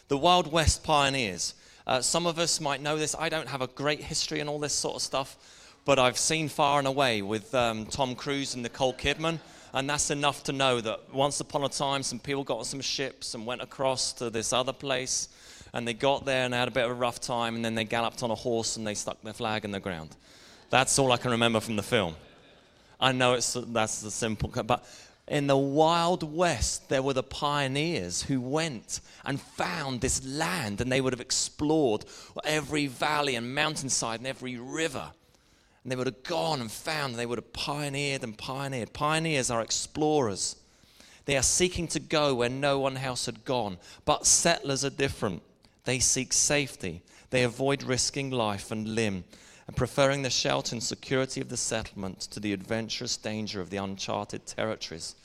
The 0.09 0.17
Wild 0.17 0.51
West 0.51 0.83
pioneers. 0.83 1.53
Uh, 1.87 2.01
some 2.01 2.25
of 2.27 2.37
us 2.37 2.59
might 2.59 2.81
know 2.81 2.97
this. 2.97 3.15
I 3.17 3.29
don't 3.29 3.47
have 3.47 3.61
a 3.61 3.67
great 3.67 4.01
history 4.01 4.41
and 4.41 4.49
all 4.49 4.59
this 4.59 4.73
sort 4.73 4.95
of 4.95 5.01
stuff, 5.01 5.37
but 5.85 5.97
I've 5.97 6.17
seen 6.17 6.49
Far 6.49 6.79
and 6.79 6.87
Away 6.87 7.21
with 7.21 7.55
um, 7.55 7.85
Tom 7.85 8.15
Cruise 8.15 8.53
and 8.53 8.63
Nicole 8.63 8.93
Kidman. 8.93 9.39
And 9.73 9.89
that's 9.89 10.11
enough 10.11 10.43
to 10.43 10.51
know 10.51 10.81
that 10.81 11.13
once 11.13 11.39
upon 11.39 11.63
a 11.63 11.69
time, 11.69 12.03
some 12.03 12.19
people 12.19 12.43
got 12.43 12.57
on 12.59 12.65
some 12.65 12.81
ships 12.81 13.33
and 13.33 13.45
went 13.45 13.61
across 13.61 14.11
to 14.13 14.29
this 14.29 14.51
other 14.51 14.73
place. 14.73 15.29
And 15.73 15.87
they 15.87 15.93
got 15.93 16.25
there 16.25 16.43
and 16.43 16.53
they 16.53 16.57
had 16.57 16.67
a 16.67 16.71
bit 16.71 16.83
of 16.83 16.91
a 16.91 16.93
rough 16.93 17.21
time. 17.21 17.55
And 17.55 17.63
then 17.63 17.75
they 17.75 17.85
galloped 17.85 18.21
on 18.21 18.31
a 18.31 18.35
horse 18.35 18.75
and 18.75 18.85
they 18.85 18.93
stuck 18.93 19.21
their 19.21 19.33
flag 19.33 19.63
in 19.63 19.71
the 19.71 19.79
ground. 19.79 20.09
That's 20.71 20.97
all 20.97 21.11
I 21.11 21.17
can 21.17 21.31
remember 21.31 21.59
from 21.59 21.75
the 21.75 21.83
film. 21.83 22.15
I 22.99 23.11
know 23.11 23.33
it's, 23.33 23.57
that's 23.67 24.01
the 24.01 24.09
simple, 24.09 24.49
but 24.63 24.85
in 25.27 25.47
the 25.47 25.57
Wild 25.57 26.23
West, 26.23 26.87
there 26.87 27.01
were 27.01 27.13
the 27.13 27.23
pioneers 27.23 28.23
who 28.23 28.39
went 28.39 29.01
and 29.25 29.39
found 29.39 29.99
this 29.99 30.25
land 30.25 30.79
and 30.79 30.89
they 30.89 31.01
would 31.01 31.11
have 31.11 31.19
explored 31.19 32.05
every 32.45 32.87
valley 32.87 33.35
and 33.35 33.53
mountainside 33.53 34.21
and 34.21 34.27
every 34.27 34.57
river. 34.57 35.11
And 35.83 35.91
they 35.91 35.95
would 35.97 36.07
have 36.07 36.23
gone 36.23 36.61
and 36.61 36.71
found, 36.71 37.11
and 37.11 37.19
they 37.19 37.25
would 37.25 37.39
have 37.39 37.53
pioneered 37.53 38.23
and 38.23 38.37
pioneered. 38.37 38.93
Pioneers 38.93 39.49
are 39.49 39.61
explorers. 39.61 40.55
They 41.25 41.35
are 41.35 41.43
seeking 41.43 41.87
to 41.89 41.99
go 41.99 42.35
where 42.35 42.49
no 42.49 42.79
one 42.79 42.97
else 42.97 43.25
had 43.25 43.45
gone. 43.45 43.77
But 44.05 44.27
settlers 44.27 44.85
are 44.85 44.91
different. 44.91 45.41
They 45.85 45.97
seek 45.97 46.33
safety. 46.33 47.01
They 47.31 47.43
avoid 47.43 47.81
risking 47.81 48.29
life 48.29 48.71
and 48.71 48.95
limb 48.95 49.23
and 49.67 49.75
preferring 49.75 50.21
the 50.21 50.29
shelter 50.29 50.75
and 50.75 50.83
security 50.83 51.41
of 51.41 51.49
the 51.49 51.57
settlement 51.57 52.21
to 52.21 52.39
the 52.39 52.53
adventurous 52.53 53.17
danger 53.17 53.61
of 53.61 53.69
the 53.69 53.77
uncharted 53.77 54.45
territories. 54.45 55.15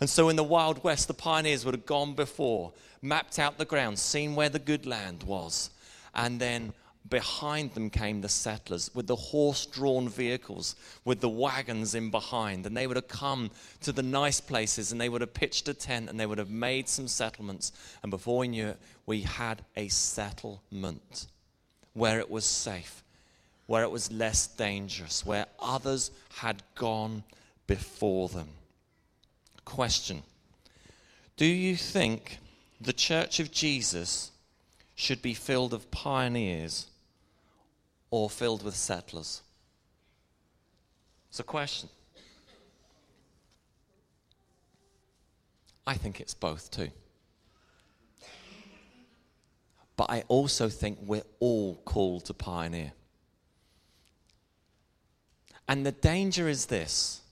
And 0.00 0.10
so 0.10 0.28
in 0.28 0.36
the 0.36 0.44
Wild 0.44 0.82
West, 0.82 1.08
the 1.08 1.14
pioneers 1.14 1.64
would 1.64 1.74
have 1.74 1.86
gone 1.86 2.14
before, 2.14 2.72
mapped 3.00 3.38
out 3.38 3.58
the 3.58 3.64
ground, 3.64 3.98
seen 3.98 4.34
where 4.34 4.48
the 4.48 4.58
good 4.58 4.86
land 4.86 5.22
was, 5.22 5.70
and 6.14 6.40
then 6.40 6.72
behind 7.08 7.72
them 7.74 7.90
came 7.90 8.20
the 8.20 8.28
settlers 8.28 8.90
with 8.94 9.06
the 9.06 9.16
horse 9.16 9.66
drawn 9.66 10.08
vehicles, 10.08 10.74
with 11.04 11.20
the 11.20 11.28
wagons 11.28 11.94
in 11.94 12.10
behind. 12.10 12.64
And 12.66 12.76
they 12.76 12.86
would 12.86 12.96
have 12.96 13.08
come 13.08 13.50
to 13.82 13.92
the 13.92 14.02
nice 14.02 14.40
places 14.40 14.90
and 14.90 15.00
they 15.00 15.08
would 15.08 15.20
have 15.20 15.34
pitched 15.34 15.68
a 15.68 15.74
tent 15.74 16.08
and 16.08 16.18
they 16.18 16.26
would 16.26 16.38
have 16.38 16.50
made 16.50 16.88
some 16.88 17.08
settlements. 17.08 17.72
And 18.02 18.10
before 18.10 18.38
we 18.38 18.48
knew 18.48 18.68
it, 18.68 18.78
we 19.06 19.20
had 19.20 19.62
a 19.76 19.88
settlement 19.88 21.26
where 21.92 22.18
it 22.18 22.30
was 22.30 22.44
safe, 22.44 23.03
where 23.66 23.82
it 23.82 23.90
was 23.90 24.12
less 24.12 24.46
dangerous, 24.46 25.24
where 25.24 25.46
others 25.58 26.10
had 26.36 26.62
gone 26.74 27.24
before 27.66 28.28
them. 28.28 28.48
Question 29.64 30.22
Do 31.36 31.46
you 31.46 31.76
think 31.76 32.38
the 32.80 32.92
church 32.92 33.40
of 33.40 33.50
Jesus 33.50 34.30
should 34.94 35.22
be 35.22 35.34
filled 35.34 35.72
of 35.72 35.90
pioneers 35.90 36.86
or 38.10 38.28
filled 38.28 38.62
with 38.62 38.76
settlers? 38.76 39.42
It's 41.30 41.40
a 41.40 41.44
question. 41.44 41.88
I 45.86 45.94
think 45.94 46.20
it's 46.20 46.34
both 46.34 46.70
too. 46.70 46.90
But 49.96 50.10
I 50.10 50.24
also 50.28 50.68
think 50.68 50.98
we're 51.02 51.22
all 51.40 51.76
called 51.84 52.26
to 52.26 52.34
pioneer. 52.34 52.92
And 55.68 55.84
the 55.84 55.92
danger 55.92 56.48
is 56.48 56.66
this 56.66 57.22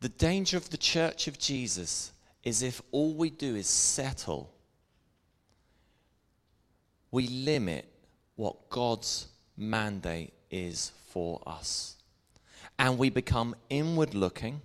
the 0.00 0.08
danger 0.08 0.56
of 0.56 0.70
the 0.70 0.76
church 0.76 1.26
of 1.26 1.38
Jesus 1.38 2.12
is 2.44 2.62
if 2.62 2.80
all 2.92 3.14
we 3.14 3.30
do 3.30 3.56
is 3.56 3.66
settle, 3.66 4.52
we 7.10 7.26
limit 7.26 7.90
what 8.36 8.68
God's 8.70 9.26
mandate 9.56 10.32
is 10.50 10.92
for 11.08 11.42
us. 11.46 11.96
And 12.78 12.98
we 12.98 13.08
become 13.08 13.56
inward 13.70 14.14
looking, 14.14 14.60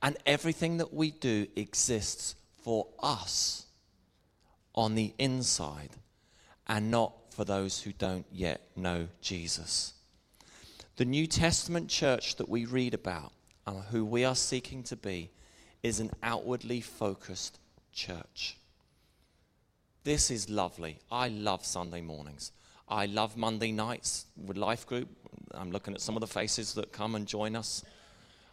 and 0.00 0.16
everything 0.24 0.76
that 0.78 0.94
we 0.94 1.10
do 1.10 1.48
exists 1.56 2.36
for 2.62 2.86
us 3.02 3.66
on 4.74 4.94
the 4.94 5.12
inside 5.18 5.90
and 6.68 6.90
not 6.90 7.12
for 7.30 7.44
those 7.44 7.82
who 7.82 7.92
don't 7.92 8.26
yet 8.30 8.60
know 8.76 9.08
Jesus. 9.20 9.95
The 10.96 11.04
New 11.04 11.26
Testament 11.26 11.90
church 11.90 12.36
that 12.36 12.48
we 12.48 12.64
read 12.64 12.94
about, 12.94 13.32
and 13.66 13.82
who 13.84 14.02
we 14.02 14.24
are 14.24 14.34
seeking 14.34 14.82
to 14.84 14.96
be, 14.96 15.30
is 15.82 16.00
an 16.00 16.10
outwardly 16.22 16.80
focused 16.80 17.58
church. 17.92 18.56
This 20.04 20.30
is 20.30 20.48
lovely. 20.48 20.98
I 21.12 21.28
love 21.28 21.66
Sunday 21.66 22.00
mornings. 22.00 22.52
I 22.88 23.04
love 23.04 23.36
Monday 23.36 23.72
nights 23.72 24.24
with 24.42 24.56
Life 24.56 24.86
Group. 24.86 25.08
I'm 25.52 25.70
looking 25.70 25.92
at 25.92 26.00
some 26.00 26.16
of 26.16 26.22
the 26.22 26.26
faces 26.26 26.72
that 26.74 26.92
come 26.92 27.14
and 27.14 27.26
join 27.26 27.56
us. 27.56 27.84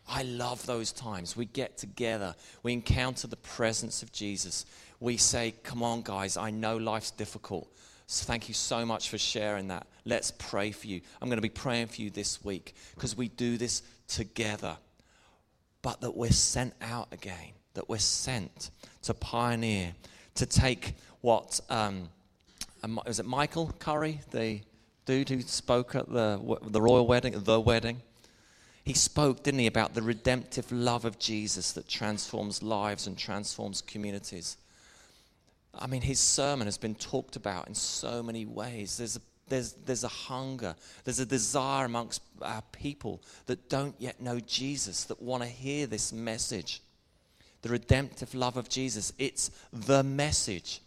I 0.09 0.23
love 0.23 0.65
those 0.65 0.91
times. 0.91 1.38
We 1.38 1.45
get 1.45 1.77
together, 1.77 2.35
we 2.62 2.73
encounter 2.73 3.27
the 3.27 3.38
presence 3.38 4.03
of 4.03 4.12
Jesus. 4.12 4.65
We 5.00 5.15
say, 5.15 5.53
Come 5.63 5.81
on, 5.81 6.01
guys, 6.01 6.35
I 6.35 6.50
know 6.50 6.75
life's 6.75 7.12
difficult. 7.12 7.73
So 8.07 8.25
thank 8.25 8.48
you 8.48 8.53
so 8.53 8.86
much 8.86 9.10
for 9.10 9.17
sharing 9.17 9.69
that. 9.69 9.88
Let's 10.05 10.31
pray 10.31 10.72
for 10.72 10.88
you. 10.88 11.01
I'm 11.22 11.29
going 11.29 11.38
to 11.38 11.41
be 11.41 11.50
praying 11.50 11.88
for 11.88 12.01
you 12.01 12.10
this 12.10 12.43
week 12.43 12.75
because 12.95 13.15
we 13.15 13.29
do 13.29 13.57
this 13.57 13.81
together. 14.07 14.77
But 15.81 16.01
that 16.01 16.15
we're 16.15 16.31
sent 16.31 16.74
out 16.81 17.07
again, 17.12 17.53
that 17.74 17.89
we're 17.89 17.98
sent 17.98 18.72
to 19.03 19.13
pioneer, 19.13 19.93
to 20.36 20.45
take 20.45 20.95
what, 21.22 21.60
um, 21.69 22.10
was 23.05 23.19
it 23.19 23.25
Michael 23.25 23.72
Curry, 23.79 24.22
the 24.31 24.62
dude 25.05 25.29
who 25.29 25.41
spoke 25.41 25.95
at 25.95 26.10
the, 26.10 26.39
the 26.67 26.81
royal 26.81 27.07
wedding, 27.07 27.33
the 27.36 27.60
wedding? 27.60 28.01
He 28.83 28.93
spoke, 28.93 29.43
didn't 29.43 29.62
he, 29.62 29.67
about 29.67 29.93
the 29.93 30.01
redemptive 30.01 30.72
love 30.72 31.05
of 31.05 31.17
Jesus 31.17 31.72
that 31.74 31.88
transforms 31.88 32.62
lives 32.62 33.07
and 33.07 33.17
transforms 33.17 33.81
communities. 33.81 34.57
I 35.74 35.88
mean, 35.88 36.01
his 36.01 36.20
sermon 36.20 36.68
has 36.68 36.77
been 36.77 36.96
talked 36.96 37.36
about 37.36 37.68
in 37.68 37.75
so 37.75 38.22
many 38.22 38.46
ways. 38.46 38.98
There's 38.98 39.18
a, 39.18 39.22
there's, 39.48 39.74
there's 39.74 40.03
a 40.03 40.10
hunger, 40.10 40.75
there's 41.03 41.20
a 41.20 41.25
desire 41.25 41.86
amongst 41.86 42.22
our 42.42 42.62
people 42.72 43.22
that 43.48 43.70
don't 43.70 43.96
yet 44.00 44.22
know 44.22 44.39
Jesus, 44.39 45.06
that 45.06 45.22
want 45.22 45.44
to 45.44 45.50
hear 45.50 45.88
this 45.88 46.13
message. 46.13 46.82
The 47.62 47.70
redemptive 47.70 48.36
love 48.36 48.58
of 48.58 48.70
Jesus. 48.70 49.13
It's 49.18 49.50
the 49.72 50.03
message, 50.03 50.82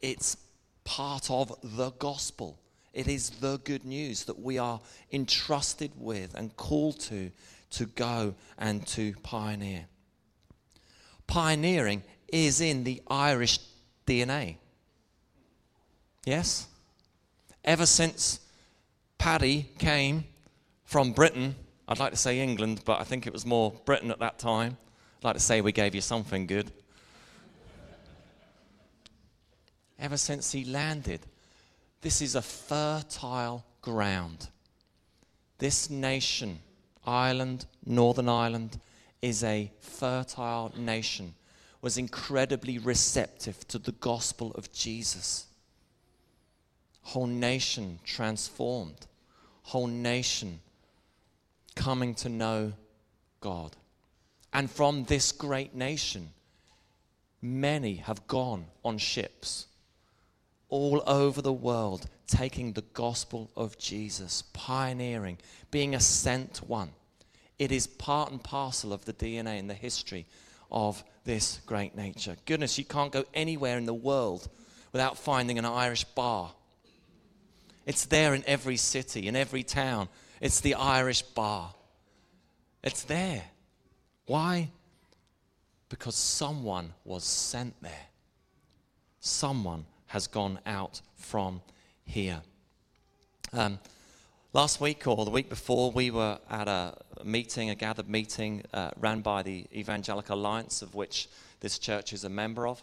it's 0.00 0.36
part 0.84 1.30
of 1.30 1.52
the 1.62 1.90
gospel. 1.90 2.58
It 2.94 3.06
is 3.06 3.30
the 3.30 3.58
good 3.58 3.84
news 3.84 4.24
that 4.24 4.38
we 4.38 4.58
are 4.58 4.80
entrusted 5.12 5.92
with 5.96 6.34
and 6.34 6.56
called 6.56 7.00
to 7.00 7.30
to 7.70 7.86
go 7.86 8.34
and 8.58 8.86
to 8.88 9.14
pioneer. 9.22 9.86
Pioneering 11.26 12.02
is 12.32 12.60
in 12.60 12.84
the 12.84 13.02
Irish 13.08 13.58
DNA. 14.08 14.56
Yes? 16.24 16.66
Ever 17.62 17.84
since 17.84 18.40
Paddy 19.18 19.68
came 19.78 20.24
from 20.84 21.12
Britain, 21.12 21.54
I'd 21.86 21.98
like 21.98 22.12
to 22.12 22.18
say 22.18 22.40
England, 22.40 22.80
but 22.86 23.00
I 23.00 23.04
think 23.04 23.26
it 23.26 23.32
was 23.32 23.44
more 23.44 23.72
Britain 23.84 24.10
at 24.10 24.18
that 24.20 24.38
time. 24.38 24.78
I'd 25.18 25.24
like 25.24 25.34
to 25.34 25.40
say 25.40 25.60
we 25.60 25.72
gave 25.72 25.94
you 25.94 26.00
something 26.00 26.46
good. 26.46 26.72
Ever 29.98 30.16
since 30.16 30.52
he 30.52 30.64
landed, 30.64 31.20
this 32.00 32.22
is 32.22 32.34
a 32.34 32.42
fertile 32.42 33.66
ground. 33.82 34.48
This 35.58 35.90
nation, 35.90 36.60
Ireland, 37.04 37.66
Northern 37.84 38.28
Ireland, 38.28 38.80
is 39.20 39.44
a 39.44 39.70
fertile 39.80 40.72
nation 40.76 41.34
was 41.80 41.98
incredibly 41.98 42.78
receptive 42.78 43.66
to 43.68 43.78
the 43.78 43.92
gospel 43.92 44.52
of 44.52 44.72
Jesus. 44.72 45.46
Whole 47.02 47.26
nation 47.26 48.00
transformed, 48.04 49.06
whole 49.62 49.86
nation 49.86 50.60
coming 51.74 52.14
to 52.16 52.28
know 52.28 52.72
God. 53.40 53.76
And 54.52 54.70
from 54.70 55.04
this 55.04 55.30
great 55.30 55.74
nation, 55.74 56.30
many 57.40 57.96
have 57.96 58.26
gone 58.26 58.66
on 58.84 58.98
ships 58.98 59.66
all 60.68 61.02
over 61.06 61.40
the 61.40 61.52
world, 61.52 62.08
taking 62.26 62.72
the 62.72 62.84
gospel 62.92 63.50
of 63.56 63.78
Jesus, 63.78 64.42
pioneering, 64.52 65.38
being 65.70 65.94
a 65.94 66.00
sent 66.00 66.58
one. 66.58 66.90
It 67.58 67.72
is 67.72 67.86
part 67.86 68.30
and 68.30 68.42
parcel 68.42 68.92
of 68.92 69.04
the 69.04 69.12
DNA 69.12 69.58
and 69.58 69.70
the 69.70 69.74
history 69.74 70.26
of 70.70 71.02
this 71.28 71.60
great 71.66 71.94
nature. 71.94 72.36
Goodness, 72.46 72.78
you 72.78 72.86
can't 72.86 73.12
go 73.12 73.22
anywhere 73.34 73.76
in 73.76 73.84
the 73.84 73.92
world 73.92 74.48
without 74.92 75.18
finding 75.18 75.58
an 75.58 75.66
Irish 75.66 76.04
bar. 76.04 76.52
It's 77.84 78.06
there 78.06 78.32
in 78.32 78.42
every 78.46 78.78
city, 78.78 79.28
in 79.28 79.36
every 79.36 79.62
town. 79.62 80.08
It's 80.40 80.60
the 80.62 80.72
Irish 80.76 81.20
bar. 81.20 81.74
It's 82.82 83.02
there. 83.02 83.44
Why? 84.24 84.70
Because 85.90 86.16
someone 86.16 86.94
was 87.04 87.24
sent 87.24 87.74
there. 87.82 88.06
Someone 89.20 89.84
has 90.06 90.28
gone 90.28 90.58
out 90.64 91.02
from 91.16 91.60
here. 92.06 92.40
Um, 93.52 93.78
last 94.58 94.80
week 94.80 95.06
or 95.06 95.24
the 95.24 95.30
week 95.30 95.48
before, 95.48 95.92
we 95.92 96.10
were 96.10 96.36
at 96.50 96.66
a 96.66 96.92
meeting, 97.22 97.70
a 97.70 97.76
gathered 97.76 98.08
meeting 98.08 98.60
uh, 98.74 98.90
ran 98.98 99.20
by 99.20 99.40
the 99.40 99.64
Evangelical 99.72 100.36
Alliance, 100.36 100.82
of 100.82 100.96
which 100.96 101.28
this 101.60 101.78
church 101.78 102.12
is 102.12 102.24
a 102.24 102.28
member 102.28 102.66
of. 102.66 102.82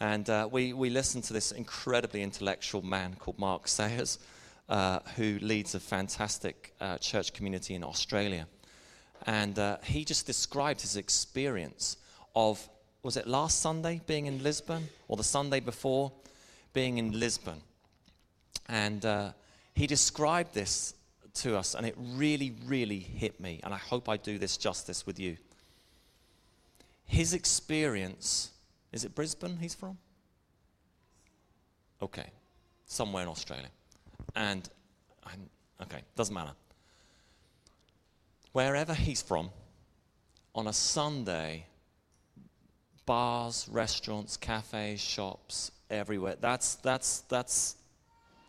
And 0.00 0.28
uh, 0.28 0.48
we, 0.50 0.72
we 0.72 0.90
listened 0.90 1.22
to 1.24 1.32
this 1.32 1.52
incredibly 1.52 2.20
intellectual 2.20 2.82
man 2.82 3.14
called 3.14 3.38
Mark 3.38 3.68
Sayers, 3.68 4.18
uh, 4.68 4.98
who 5.14 5.38
leads 5.40 5.76
a 5.76 5.78
fantastic 5.78 6.74
uh, 6.80 6.98
church 6.98 7.32
community 7.32 7.76
in 7.76 7.84
Australia. 7.84 8.48
And 9.24 9.56
uh, 9.56 9.76
he 9.84 10.04
just 10.04 10.26
described 10.26 10.80
his 10.80 10.96
experience 10.96 11.96
of, 12.34 12.68
was 13.04 13.16
it 13.16 13.28
last 13.28 13.60
Sunday 13.60 14.00
being 14.08 14.26
in 14.26 14.42
Lisburn 14.42 14.88
or 15.06 15.16
the 15.16 15.22
Sunday 15.22 15.60
before 15.60 16.10
being 16.72 16.98
in 16.98 17.20
Lisburn? 17.20 17.60
And 18.68 19.04
uh, 19.04 19.30
he 19.78 19.86
described 19.86 20.54
this 20.54 20.92
to 21.34 21.56
us, 21.56 21.76
and 21.76 21.86
it 21.86 21.94
really, 21.96 22.52
really 22.66 22.98
hit 22.98 23.38
me. 23.38 23.60
And 23.62 23.72
I 23.72 23.78
hope 23.78 24.08
I 24.08 24.16
do 24.16 24.36
this 24.36 24.56
justice 24.56 25.06
with 25.06 25.20
you. 25.20 25.36
His 27.06 27.32
experience 27.32 28.50
is 28.92 29.04
it 29.04 29.14
Brisbane 29.14 29.56
he's 29.60 29.74
from? 29.74 29.98
Okay, 32.02 32.26
somewhere 32.86 33.22
in 33.22 33.28
Australia. 33.28 33.68
And, 34.34 34.68
I'm, 35.24 35.48
okay, 35.82 36.02
doesn't 36.16 36.34
matter. 36.34 36.52
Wherever 38.50 38.94
he's 38.94 39.22
from, 39.22 39.50
on 40.56 40.66
a 40.66 40.72
Sunday, 40.72 41.66
bars, 43.06 43.68
restaurants, 43.70 44.36
cafes, 44.36 45.00
shops, 45.00 45.70
everywhere. 45.88 46.34
That's, 46.40 46.74
that's, 46.76 47.20
that's 47.22 47.76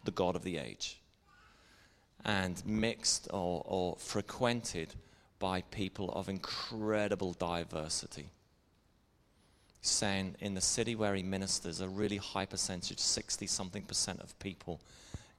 the 0.06 0.12
God 0.12 0.36
of 0.36 0.44
the 0.44 0.58
age. 0.58 0.99
And 2.26 2.62
mixed 2.66 3.28
or, 3.32 3.64
or 3.66 3.96
frequented 3.98 4.94
by 5.40 5.62
people 5.62 6.12
of 6.12 6.30
incredible 6.30 7.34
diversity. 7.34 8.30
Saying 9.82 10.36
in 10.42 10.54
the 10.54 10.62
city 10.62 10.96
where 10.96 11.16
he 11.16 11.24
ministers, 11.24 11.80
a 11.80 11.88
really 11.88 12.18
high 12.18 12.46
percentage, 12.46 13.00
60 13.00 13.48
something 13.48 13.84
percent 13.84 14.20
of 14.20 14.38
people 14.40 14.82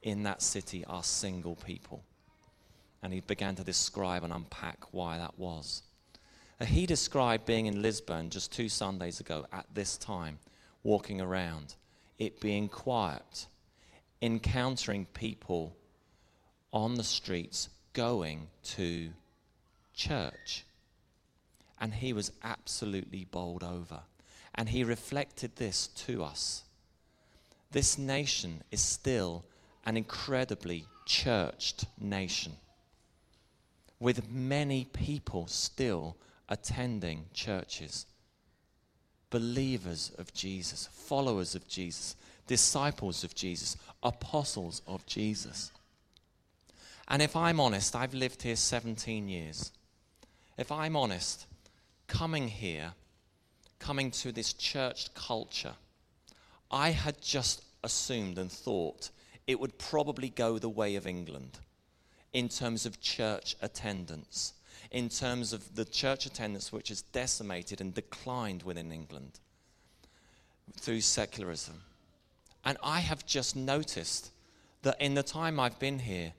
in 0.01 0.23
that 0.23 0.41
city 0.41 0.83
are 0.85 1.03
single 1.03 1.55
people. 1.55 2.03
And 3.03 3.13
he 3.13 3.21
began 3.21 3.55
to 3.55 3.63
describe 3.63 4.23
and 4.23 4.33
unpack 4.33 4.77
why 4.91 5.17
that 5.17 5.37
was. 5.37 5.83
Uh, 6.59 6.65
he 6.65 6.85
described 6.85 7.45
being 7.45 7.65
in 7.65 7.81
Lisburn 7.81 8.29
just 8.29 8.51
two 8.51 8.69
Sundays 8.69 9.19
ago 9.19 9.45
at 9.51 9.65
this 9.73 9.97
time, 9.97 10.37
walking 10.83 11.21
around, 11.21 11.75
it 12.19 12.39
being 12.39 12.67
quiet, 12.67 13.47
encountering 14.21 15.05
people 15.13 15.75
on 16.71 16.95
the 16.95 17.03
streets 17.03 17.69
going 17.93 18.47
to 18.63 19.09
church. 19.93 20.65
And 21.79 21.93
he 21.93 22.13
was 22.13 22.31
absolutely 22.43 23.25
bowled 23.25 23.63
over. 23.63 24.01
And 24.55 24.69
he 24.69 24.83
reflected 24.83 25.55
this 25.55 25.87
to 25.87 26.23
us. 26.23 26.63
This 27.71 27.97
nation 27.97 28.63
is 28.71 28.81
still 28.81 29.45
an 29.85 29.97
incredibly 29.97 30.85
churched 31.05 31.85
nation, 31.99 32.53
with 33.99 34.29
many 34.29 34.85
people 34.85 35.47
still 35.47 36.15
attending 36.49 37.25
churches. 37.33 38.05
Believers 39.29 40.11
of 40.17 40.33
Jesus, 40.33 40.89
followers 40.91 41.55
of 41.55 41.67
Jesus, 41.67 42.15
disciples 42.45 43.23
of 43.23 43.33
Jesus, 43.33 43.77
apostles 44.03 44.81
of 44.85 45.05
Jesus. 45.05 45.71
And 47.11 47.21
if 47.21 47.35
I'm 47.35 47.59
honest, 47.59 47.93
I've 47.93 48.13
lived 48.13 48.41
here 48.41 48.55
17 48.55 49.27
years. 49.27 49.73
If 50.57 50.71
I'm 50.71 50.95
honest, 50.95 51.45
coming 52.07 52.47
here, 52.47 52.93
coming 53.79 54.11
to 54.11 54.31
this 54.31 54.53
church 54.53 55.13
culture, 55.13 55.73
I 56.71 56.91
had 56.91 57.21
just 57.21 57.65
assumed 57.83 58.37
and 58.37 58.49
thought 58.49 59.09
it 59.45 59.59
would 59.59 59.77
probably 59.77 60.29
go 60.29 60.57
the 60.57 60.69
way 60.69 60.95
of 60.95 61.05
England 61.05 61.59
in 62.31 62.47
terms 62.47 62.85
of 62.85 63.01
church 63.01 63.57
attendance, 63.61 64.53
in 64.89 65.09
terms 65.09 65.51
of 65.51 65.75
the 65.75 65.83
church 65.83 66.25
attendance 66.25 66.71
which 66.71 66.87
has 66.87 67.01
decimated 67.01 67.81
and 67.81 67.93
declined 67.93 68.63
within 68.63 68.89
England 68.89 69.41
through 70.79 71.01
secularism. 71.01 71.81
And 72.63 72.77
I 72.81 73.01
have 73.01 73.25
just 73.25 73.57
noticed 73.57 74.31
that 74.83 75.01
in 75.01 75.15
the 75.15 75.23
time 75.23 75.59
I've 75.59 75.77
been 75.77 75.99
here, 75.99 76.31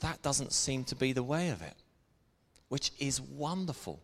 that 0.00 0.22
doesn't 0.22 0.52
seem 0.52 0.84
to 0.84 0.94
be 0.94 1.12
the 1.12 1.22
way 1.22 1.50
of 1.50 1.62
it, 1.62 1.74
which 2.68 2.92
is 2.98 3.20
wonderful, 3.20 4.00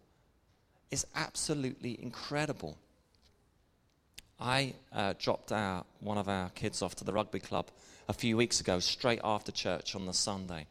is 0.91 1.07
absolutely 1.15 1.99
incredible. 2.03 2.79
I 4.39 4.75
uh, 4.93 5.15
dropped 5.19 5.53
our, 5.53 5.85
one 6.01 6.19
of 6.19 6.29
our 6.29 6.51
kids 6.51 6.83
off 6.83 6.95
to 6.97 7.05
the 7.05 7.13
rugby 7.13 7.41
club 7.41 7.71
a 8.09 8.13
few 8.13 8.37
weeks 8.37 8.61
ago, 8.61 8.79
straight 8.79 9.21
after 9.25 9.51
church 9.51 9.95
on 9.95 10.07
the 10.07 10.13
Sunday. 10.13 10.67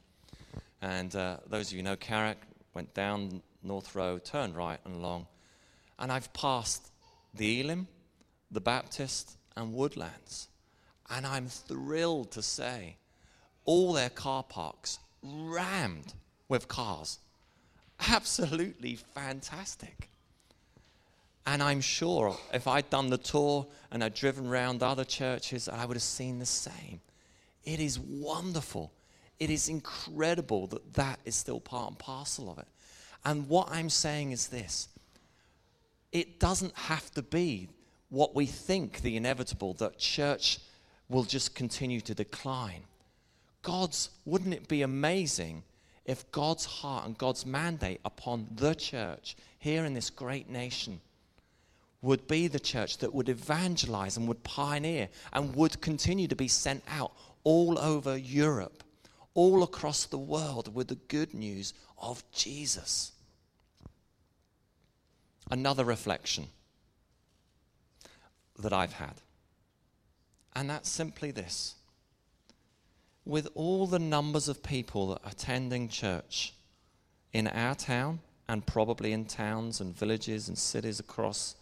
And 0.82 1.16
uh, 1.16 1.38
those 1.48 1.72
of 1.72 1.78
you 1.78 1.84
know 1.84 1.96
Carrick, 1.96 2.38
went 2.74 2.94
down 2.94 3.42
North 3.64 3.96
Road, 3.96 4.24
turned 4.24 4.56
right 4.56 4.80
and 4.86 4.96
along. 4.96 5.28
And 5.98 6.12
I've 6.12 6.32
passed 6.34 6.92
the 7.34 7.62
Elim, 7.62 7.88
the 8.52 8.62
Baptist, 8.62 9.38
and 9.56 9.74
Woodlands. 9.74 10.50
And 11.10 11.26
I'm 11.26 11.48
thrilled 11.48 12.32
to 12.32 12.42
say 12.42 12.98
all 13.64 13.94
their 13.94 14.10
car 14.10 14.44
parks 14.44 15.00
rammed 15.26 16.14
with 16.48 16.68
cars. 16.68 17.20
Absolutely 18.10 18.96
fantastic. 18.96 20.10
And 21.46 21.62
I'm 21.62 21.82
sure 21.82 22.36
if 22.54 22.68
I'd 22.68 22.90
done 22.90 23.10
the 23.10 23.18
tour 23.18 23.68
and 23.92 24.04
I'd 24.04 24.16
driven 24.16 24.48
around 24.48 24.82
other 24.82 25.04
churches, 25.04 25.70
I 25.70 25.86
would 25.86 25.96
have 25.96 26.04
seen 26.04 26.40
the 26.40 26.46
same. 26.46 27.02
It 27.64 27.80
is 27.80 28.00
wonderful. 28.00 28.92
It 29.40 29.50
is 29.50 29.70
incredible 29.70 30.68
that 30.68 30.94
that 30.94 31.20
is 31.26 31.36
still 31.36 31.60
part 31.60 31.90
and 31.90 32.00
parcel 32.00 32.50
of 32.50 32.58
it. 32.58 32.68
And 33.24 33.48
what 33.48 33.70
I'm 33.72 33.90
saying 33.90 34.32
is 34.32 34.48
this 34.48 34.88
it 36.12 36.40
doesn't 36.40 36.76
have 36.78 37.12
to 37.12 37.22
be 37.22 37.68
what 38.10 38.34
we 38.34 38.46
think 38.46 39.02
the 39.02 39.18
inevitable 39.18 39.74
that 39.74 39.98
church 39.98 40.60
will 41.10 41.24
just 41.24 41.54
continue 41.54 42.02
to 42.02 42.16
decline. 42.16 42.84
God's, 43.66 44.12
wouldn't 44.26 44.54
it 44.54 44.68
be 44.68 44.84
amazing 44.84 45.64
if 46.06 46.32
God's 46.32 46.66
heart 46.66 47.08
and 47.08 47.18
God's 47.18 47.48
mandate 47.48 48.00
upon 48.06 48.48
the 48.56 48.76
church 48.76 49.36
here 49.58 49.86
in 49.86 49.96
this 49.96 50.12
great 50.12 50.48
nation 50.48 51.02
would 52.04 52.28
be 52.28 52.48
the 52.48 52.60
church 52.60 53.00
that 53.00 53.12
would 53.12 53.28
evangelize 53.28 54.18
and 54.18 54.28
would 54.28 54.44
pioneer 54.44 55.10
and 55.34 55.56
would 55.56 55.82
continue 55.82 56.28
to 56.28 56.36
be 56.36 56.48
sent 56.48 56.84
out 56.88 57.12
all 57.44 57.80
over 57.80 58.16
Europe, 58.16 58.84
all 59.34 59.64
across 59.64 60.06
the 60.06 60.20
world 60.20 60.76
with 60.76 60.90
the 60.90 61.00
good 61.08 61.34
news 61.34 61.74
of 61.98 62.24
Jesus. 62.32 63.14
Another 65.50 65.84
reflection 65.84 66.50
that 68.60 68.74
I've 68.74 68.94
had, 68.94 69.16
and 70.56 70.70
that's 70.70 70.90
simply 70.90 71.32
this. 71.32 71.74
With 73.26 73.48
all 73.56 73.88
the 73.88 74.00
numbers 74.00 74.48
of 74.48 74.62
people 74.62 75.08
that 75.08 75.24
are 75.24 75.32
attending 75.32 75.90
church 75.90 76.54
in 77.34 77.48
our 77.48 77.74
town 77.74 78.20
and 78.48 78.66
probably 78.66 79.12
in 79.12 79.26
towns 79.26 79.82
and 79.82 79.98
villages 79.98 80.48
and 80.48 80.58
cities 80.58 81.00
across 81.00 81.56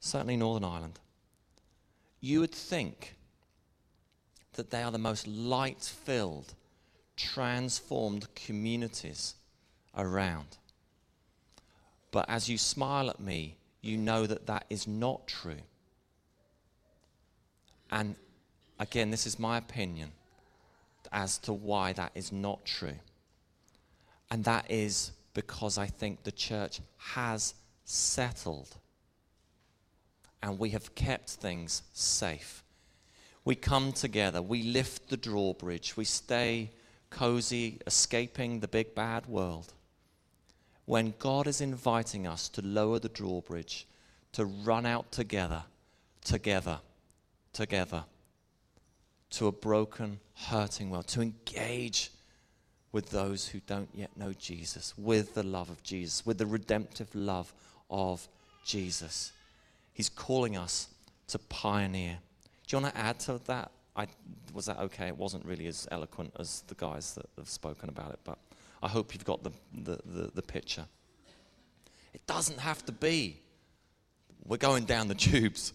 certainly 0.00 0.36
Northern 0.36 0.64
Ireland, 0.64 0.98
you 2.20 2.40
would 2.40 2.52
think 2.52 3.14
that 4.54 4.70
they 4.70 4.82
are 4.82 4.90
the 4.90 4.98
most 4.98 5.26
light 5.28 5.82
filled, 5.82 6.54
transformed 7.16 8.34
communities 8.34 9.34
around. 9.96 10.58
But 12.10 12.28
as 12.28 12.48
you 12.48 12.58
smile 12.58 13.08
at 13.08 13.20
me, 13.20 13.56
you 13.82 13.96
know 13.96 14.26
that 14.26 14.46
that 14.46 14.64
is 14.68 14.88
not 14.88 15.28
true. 15.28 15.62
And 17.90 18.16
again, 18.78 19.10
this 19.10 19.26
is 19.26 19.38
my 19.38 19.56
opinion 19.56 20.10
as 21.12 21.38
to 21.38 21.52
why 21.52 21.92
that 21.92 22.12
is 22.14 22.32
not 22.32 22.64
true. 22.64 22.96
And 24.30 24.44
that 24.44 24.70
is 24.70 25.12
because 25.34 25.78
I 25.78 25.86
think 25.86 26.22
the 26.22 26.32
church 26.32 26.80
has 26.98 27.54
settled 27.84 28.76
and 30.42 30.58
we 30.58 30.70
have 30.70 30.94
kept 30.94 31.30
things 31.30 31.82
safe. 31.92 32.62
We 33.44 33.54
come 33.54 33.92
together, 33.92 34.40
we 34.40 34.62
lift 34.62 35.08
the 35.08 35.16
drawbridge, 35.16 35.96
we 35.96 36.04
stay 36.04 36.70
cozy, 37.10 37.78
escaping 37.86 38.60
the 38.60 38.68
big 38.68 38.94
bad 38.94 39.26
world. 39.26 39.72
When 40.86 41.14
God 41.18 41.46
is 41.46 41.60
inviting 41.60 42.26
us 42.26 42.48
to 42.50 42.62
lower 42.62 42.98
the 42.98 43.08
drawbridge, 43.08 43.86
to 44.32 44.44
run 44.44 44.86
out 44.86 45.10
together, 45.12 45.64
together, 46.24 46.80
together, 47.52 48.04
to 49.30 49.46
a 49.46 49.52
broken, 49.52 50.20
hurting 50.34 50.90
world, 50.90 51.06
to 51.08 51.20
engage 51.20 52.10
with 52.92 53.10
those 53.10 53.48
who 53.48 53.60
don't 53.66 53.88
yet 53.94 54.16
know 54.16 54.32
Jesus, 54.32 54.94
with 54.98 55.34
the 55.34 55.42
love 55.42 55.70
of 55.70 55.82
Jesus, 55.82 56.26
with 56.26 56.38
the 56.38 56.46
redemptive 56.46 57.14
love 57.14 57.52
of 57.88 58.26
Jesus. 58.64 59.32
He's 59.92 60.08
calling 60.08 60.56
us 60.56 60.88
to 61.28 61.38
pioneer. 61.38 62.18
Do 62.66 62.76
you 62.76 62.82
want 62.82 62.94
to 62.94 63.00
add 63.00 63.20
to 63.20 63.40
that? 63.46 63.70
I, 63.94 64.06
was 64.52 64.66
that 64.66 64.78
okay? 64.78 65.08
It 65.08 65.16
wasn't 65.16 65.44
really 65.44 65.66
as 65.66 65.86
eloquent 65.90 66.32
as 66.38 66.62
the 66.66 66.74
guys 66.74 67.14
that 67.14 67.26
have 67.36 67.48
spoken 67.48 67.88
about 67.88 68.12
it, 68.12 68.20
but 68.24 68.38
I 68.82 68.88
hope 68.88 69.14
you've 69.14 69.24
got 69.24 69.44
the, 69.44 69.50
the, 69.72 69.98
the, 70.04 70.30
the 70.34 70.42
picture. 70.42 70.86
It 72.12 72.26
doesn't 72.26 72.58
have 72.58 72.84
to 72.86 72.92
be. 72.92 73.40
We're 74.44 74.56
going 74.56 74.84
down 74.84 75.06
the 75.06 75.14
tubes 75.26 75.72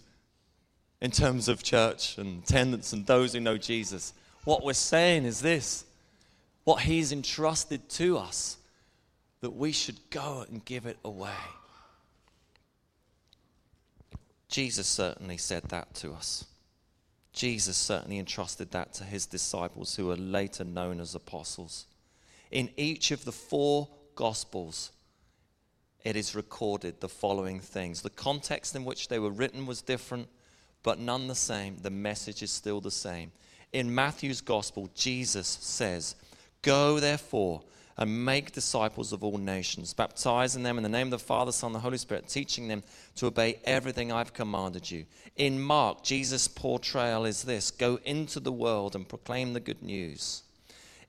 in 1.01 1.11
terms 1.11 1.47
of 1.47 1.63
church 1.63 2.17
and 2.17 2.43
attendance 2.43 2.93
and 2.93 3.05
those 3.05 3.33
who 3.33 3.39
know 3.39 3.57
Jesus. 3.57 4.13
What 4.43 4.63
we're 4.63 4.73
saying 4.73 5.25
is 5.25 5.41
this 5.41 5.85
what 6.63 6.81
He's 6.81 7.11
entrusted 7.11 7.87
to 7.89 8.17
us, 8.17 8.57
that 9.41 9.51
we 9.51 9.71
should 9.71 10.09
go 10.09 10.45
and 10.49 10.63
give 10.65 10.85
it 10.85 10.97
away. 11.03 11.29
Jesus 14.47 14.87
certainly 14.87 15.37
said 15.37 15.63
that 15.69 15.93
to 15.95 16.13
us. 16.13 16.45
Jesus 17.35 17.75
certainly 17.75 18.17
entrusted 18.17 18.71
that 18.71 18.93
to 18.93 19.03
his 19.03 19.25
disciples, 19.25 19.95
who 19.95 20.09
are 20.09 20.15
later 20.15 20.63
known 20.63 21.01
as 21.01 21.13
apostles. 21.13 21.85
In 22.49 22.69
each 22.77 23.11
of 23.11 23.25
the 23.25 23.33
four 23.33 23.89
Gospels, 24.15 24.91
it 26.05 26.15
is 26.15 26.33
recorded 26.33 27.01
the 27.01 27.09
following 27.09 27.59
things. 27.59 28.01
The 28.01 28.09
context 28.09 28.73
in 28.73 28.85
which 28.85 29.09
they 29.09 29.19
were 29.19 29.29
written 29.29 29.65
was 29.65 29.81
different, 29.81 30.29
but 30.85 30.99
none 30.99 31.27
the 31.27 31.35
same. 31.35 31.77
The 31.81 31.89
message 31.89 32.43
is 32.43 32.51
still 32.51 32.79
the 32.79 32.91
same. 32.91 33.31
In 33.73 33.93
Matthew's 33.93 34.39
Gospel, 34.39 34.87
Jesus 34.93 35.47
says, 35.47 36.15
Go 36.61 36.99
therefore 36.99 37.63
and 37.97 38.23
make 38.23 38.51
disciples 38.51 39.11
of 39.11 39.23
all 39.23 39.39
nations, 39.39 39.95
baptizing 39.95 40.61
them 40.61 40.77
in 40.77 40.83
the 40.83 40.89
name 40.89 41.07
of 41.07 41.11
the 41.11 41.19
Father, 41.19 41.51
Son, 41.51 41.69
and 41.69 41.75
the 41.75 41.79
Holy 41.79 41.97
Spirit, 41.97 42.27
teaching 42.27 42.67
them 42.67 42.83
to 43.15 43.25
obey 43.25 43.57
everything 43.63 44.11
I've 44.11 44.33
commanded 44.33 44.91
you. 44.91 45.07
In 45.37 45.59
Mark, 45.59 46.03
Jesus' 46.03 46.47
portrayal 46.47 47.25
is 47.25 47.43
this 47.43 47.71
go 47.71 47.99
into 48.05 48.39
the 48.39 48.51
world 48.51 48.95
and 48.95 49.09
proclaim 49.09 49.53
the 49.53 49.59
good 49.59 49.81
news. 49.81 50.43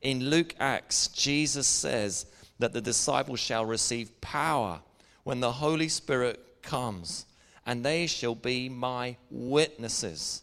In 0.00 0.30
Luke 0.30 0.54
Acts, 0.58 1.08
Jesus 1.08 1.66
says 1.66 2.24
that 2.60 2.72
the 2.72 2.80
disciples 2.80 3.40
shall 3.40 3.66
receive 3.66 4.20
power 4.22 4.80
when 5.24 5.40
the 5.40 5.52
Holy 5.52 5.88
Spirit 5.88 6.62
comes, 6.62 7.26
and 7.66 7.84
they 7.84 8.06
shall 8.06 8.34
be 8.34 8.68
my 8.68 9.16
witnesses 9.30 10.42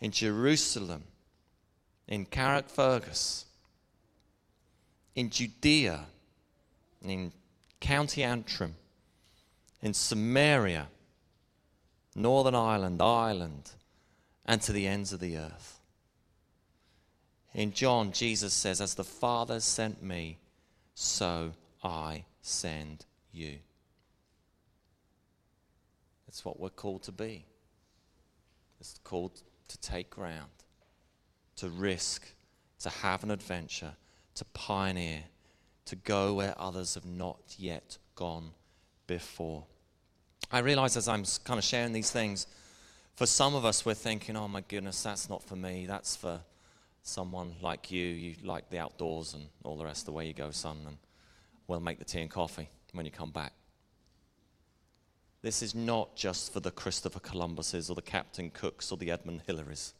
in 0.00 0.10
Jerusalem, 0.10 1.04
in 2.06 2.26
Carrickfergus 2.26 3.46
in 5.16 5.30
Judea, 5.30 6.04
in 7.02 7.32
County 7.80 8.22
Antrim, 8.22 8.76
in 9.82 9.94
Samaria, 9.94 10.88
Northern 12.14 12.54
Ireland, 12.54 13.00
Ireland, 13.02 13.70
and 14.44 14.60
to 14.62 14.72
the 14.72 14.86
ends 14.86 15.12
of 15.12 15.20
the 15.20 15.38
earth. 15.38 15.80
In 17.54 17.72
John, 17.72 18.12
Jesus 18.12 18.52
says, 18.52 18.82
As 18.82 18.94
the 18.94 19.04
Father 19.04 19.60
sent 19.60 20.02
me, 20.02 20.38
so 20.94 21.52
I 21.82 22.24
send 22.42 23.06
you. 23.32 23.58
It's 26.28 26.44
what 26.44 26.58
we're 26.58 26.68
called 26.68 27.02
to 27.04 27.12
be. 27.12 27.46
It's 28.80 28.98
called 29.04 29.42
to 29.68 29.78
take 29.78 30.10
ground, 30.10 30.50
to 31.56 31.68
risk, 31.68 32.26
to 32.80 32.90
have 32.90 33.24
an 33.24 33.30
adventure 33.30 33.92
to 34.36 34.44
pioneer, 34.46 35.24
to 35.86 35.96
go 35.96 36.34
where 36.34 36.54
others 36.58 36.94
have 36.94 37.06
not 37.06 37.38
yet 37.58 37.98
gone 38.14 38.50
before. 39.06 39.64
I 40.52 40.60
realize 40.60 40.96
as 40.96 41.08
I'm 41.08 41.24
kind 41.44 41.58
of 41.58 41.64
sharing 41.64 41.92
these 41.92 42.10
things, 42.10 42.46
for 43.14 43.26
some 43.26 43.54
of 43.54 43.64
us, 43.64 43.84
we're 43.84 43.94
thinking, 43.94 44.36
oh 44.36 44.46
my 44.46 44.60
goodness, 44.60 45.02
that's 45.02 45.28
not 45.30 45.42
for 45.42 45.56
me. 45.56 45.86
That's 45.86 46.14
for 46.14 46.40
someone 47.02 47.54
like 47.62 47.90
you. 47.90 48.04
You 48.04 48.34
like 48.44 48.68
the 48.68 48.78
outdoors 48.78 49.32
and 49.32 49.46
all 49.64 49.76
the 49.76 49.84
rest 49.84 50.02
of 50.02 50.06
the 50.06 50.12
way 50.12 50.26
you 50.26 50.34
go, 50.34 50.50
son, 50.50 50.76
and 50.86 50.98
we'll 51.66 51.80
make 51.80 51.98
the 51.98 52.04
tea 52.04 52.20
and 52.20 52.30
coffee 52.30 52.68
when 52.92 53.06
you 53.06 53.10
come 53.10 53.30
back. 53.30 53.52
This 55.46 55.62
is 55.62 55.76
not 55.76 56.16
just 56.16 56.52
for 56.52 56.58
the 56.58 56.72
Christopher 56.72 57.20
Columbuses 57.20 57.88
or 57.88 57.94
the 57.94 58.02
Captain 58.02 58.50
Cooks 58.50 58.90
or 58.90 58.98
the 58.98 59.12
Edmund 59.12 59.42
Hillarys. 59.46 59.92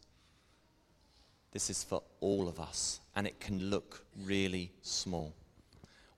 This 1.52 1.70
is 1.70 1.84
for 1.84 2.02
all 2.18 2.48
of 2.48 2.58
us, 2.58 2.98
and 3.14 3.28
it 3.28 3.38
can 3.38 3.70
look 3.70 4.04
really 4.24 4.72
small. 4.82 5.36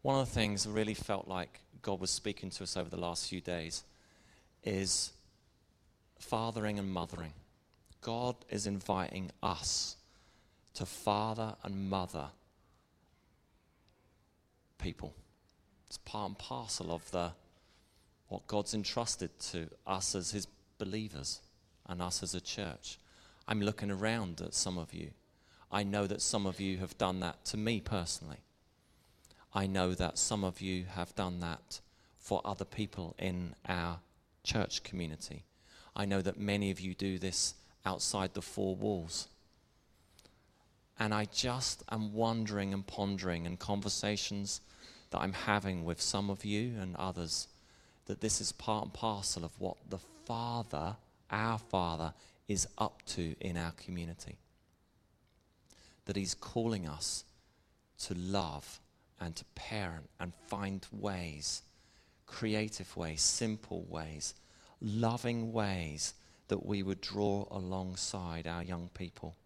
One 0.00 0.18
of 0.18 0.26
the 0.26 0.34
things 0.34 0.66
I 0.66 0.70
really 0.70 0.94
felt 0.94 1.28
like 1.28 1.60
God 1.82 2.00
was 2.00 2.10
speaking 2.10 2.48
to 2.52 2.62
us 2.62 2.74
over 2.74 2.88
the 2.88 2.96
last 2.96 3.28
few 3.28 3.42
days 3.42 3.84
is 4.64 5.12
fathering 6.18 6.78
and 6.78 6.90
mothering. 6.90 7.34
God 8.00 8.34
is 8.48 8.66
inviting 8.66 9.30
us 9.42 9.96
to 10.72 10.86
father 10.86 11.54
and 11.62 11.90
mother 11.90 12.28
people. 14.78 15.12
It's 15.86 15.98
part 15.98 16.30
and 16.30 16.38
parcel 16.38 16.90
of 16.90 17.10
the 17.10 17.32
what 18.28 18.46
God's 18.46 18.74
entrusted 18.74 19.30
to 19.50 19.68
us 19.86 20.14
as 20.14 20.30
his 20.30 20.46
believers 20.78 21.40
and 21.86 22.02
us 22.02 22.22
as 22.22 22.34
a 22.34 22.40
church. 22.40 22.98
I'm 23.46 23.62
looking 23.62 23.90
around 23.90 24.40
at 24.40 24.54
some 24.54 24.78
of 24.78 24.92
you 24.92 25.10
I 25.70 25.82
know 25.82 26.06
that 26.06 26.22
some 26.22 26.46
of 26.46 26.60
you 26.60 26.78
have 26.78 26.96
done 26.96 27.20
that 27.20 27.44
to 27.46 27.56
me 27.56 27.80
personally. 27.80 28.38
I 29.52 29.66
know 29.66 29.94
that 29.94 30.18
some 30.18 30.44
of 30.44 30.60
you 30.60 30.84
have 30.84 31.14
done 31.14 31.40
that 31.40 31.80
for 32.18 32.40
other 32.44 32.64
people 32.64 33.14
in 33.18 33.54
our 33.68 33.98
church 34.44 34.82
community. 34.82 35.44
I 35.94 36.06
know 36.06 36.22
that 36.22 36.38
many 36.38 36.70
of 36.70 36.80
you 36.80 36.94
do 36.94 37.18
this 37.18 37.54
outside 37.84 38.34
the 38.34 38.42
four 38.42 38.76
walls. 38.76 39.28
And 40.98 41.12
I 41.12 41.26
just 41.26 41.82
am 41.90 42.14
wondering 42.14 42.72
and 42.72 42.86
pondering 42.86 43.44
in 43.46 43.56
conversations 43.56 44.60
that 45.10 45.20
I'm 45.20 45.32
having 45.32 45.84
with 45.84 46.00
some 46.00 46.30
of 46.30 46.44
you 46.44 46.74
and 46.80 46.96
others 46.96 47.48
that 48.08 48.20
this 48.20 48.40
is 48.40 48.50
part 48.52 48.84
and 48.84 48.92
parcel 48.92 49.44
of 49.44 49.52
what 49.60 49.76
the 49.88 49.98
Father, 50.26 50.96
our 51.30 51.58
Father, 51.58 52.12
is 52.48 52.66
up 52.76 53.02
to 53.06 53.36
in 53.40 53.56
our 53.56 53.72
community 53.72 54.36
that 56.08 56.16
He's 56.16 56.34
calling 56.34 56.88
us 56.88 57.24
to 57.98 58.14
love 58.14 58.80
and 59.20 59.36
to 59.36 59.44
parent 59.54 60.08
and 60.18 60.32
find 60.46 60.86
ways, 60.90 61.62
creative 62.26 62.96
ways, 62.96 63.20
simple 63.20 63.84
ways, 63.88 64.34
loving 64.80 65.52
ways 65.52 66.14
that 66.48 66.64
we 66.64 66.82
would 66.82 67.02
draw 67.02 67.46
alongside 67.50 68.46
our 68.46 68.62
young 68.62 68.88
people. 68.94 69.36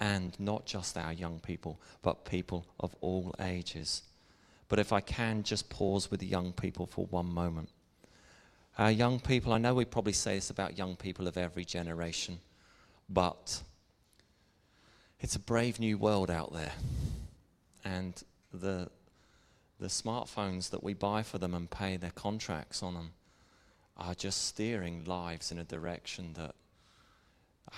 And 0.00 0.38
not 0.40 0.64
just 0.64 0.96
our 0.96 1.12
young 1.12 1.38
people, 1.38 1.78
but 2.02 2.24
people 2.24 2.66
of 2.80 2.96
all 3.00 3.34
ages. 3.38 4.02
But 4.68 4.78
if 4.78 4.92
I 4.92 5.00
can 5.00 5.42
just 5.42 5.68
pause 5.68 6.10
with 6.10 6.20
the 6.20 6.26
young 6.26 6.52
people 6.52 6.86
for 6.86 7.06
one 7.06 7.26
moment. 7.26 7.68
Our 8.78 8.90
young 8.90 9.20
people, 9.20 9.52
I 9.52 9.58
know 9.58 9.74
we 9.74 9.84
probably 9.84 10.12
say 10.12 10.34
this 10.34 10.50
about 10.50 10.78
young 10.78 10.96
people 10.96 11.28
of 11.28 11.36
every 11.36 11.64
generation, 11.64 12.40
but 13.08 13.62
it's 15.20 15.36
a 15.36 15.40
brave 15.40 15.78
new 15.78 15.96
world 15.96 16.30
out 16.30 16.52
there. 16.52 16.72
And 17.84 18.20
the, 18.52 18.90
the 19.78 19.86
smartphones 19.86 20.70
that 20.70 20.82
we 20.82 20.94
buy 20.94 21.22
for 21.22 21.38
them 21.38 21.54
and 21.54 21.70
pay 21.70 21.96
their 21.96 22.10
contracts 22.10 22.82
on 22.82 22.94
them 22.94 23.10
are 23.96 24.14
just 24.14 24.46
steering 24.46 25.04
lives 25.04 25.52
in 25.52 25.58
a 25.58 25.64
direction 25.64 26.32
that 26.34 26.54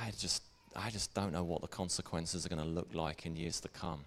I 0.00 0.12
just, 0.16 0.42
I 0.74 0.90
just 0.90 1.12
don't 1.14 1.32
know 1.32 1.44
what 1.44 1.60
the 1.60 1.68
consequences 1.68 2.46
are 2.46 2.48
going 2.48 2.62
to 2.62 2.68
look 2.68 2.94
like 2.94 3.26
in 3.26 3.36
years 3.36 3.60
to 3.60 3.68
come. 3.68 4.04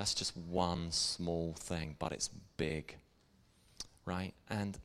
That's 0.00 0.14
just 0.14 0.34
one 0.34 0.92
small 0.92 1.52
thing, 1.58 1.94
but 1.98 2.12
it's 2.12 2.30
big, 2.56 2.96
right? 4.06 4.32
And 4.48 4.78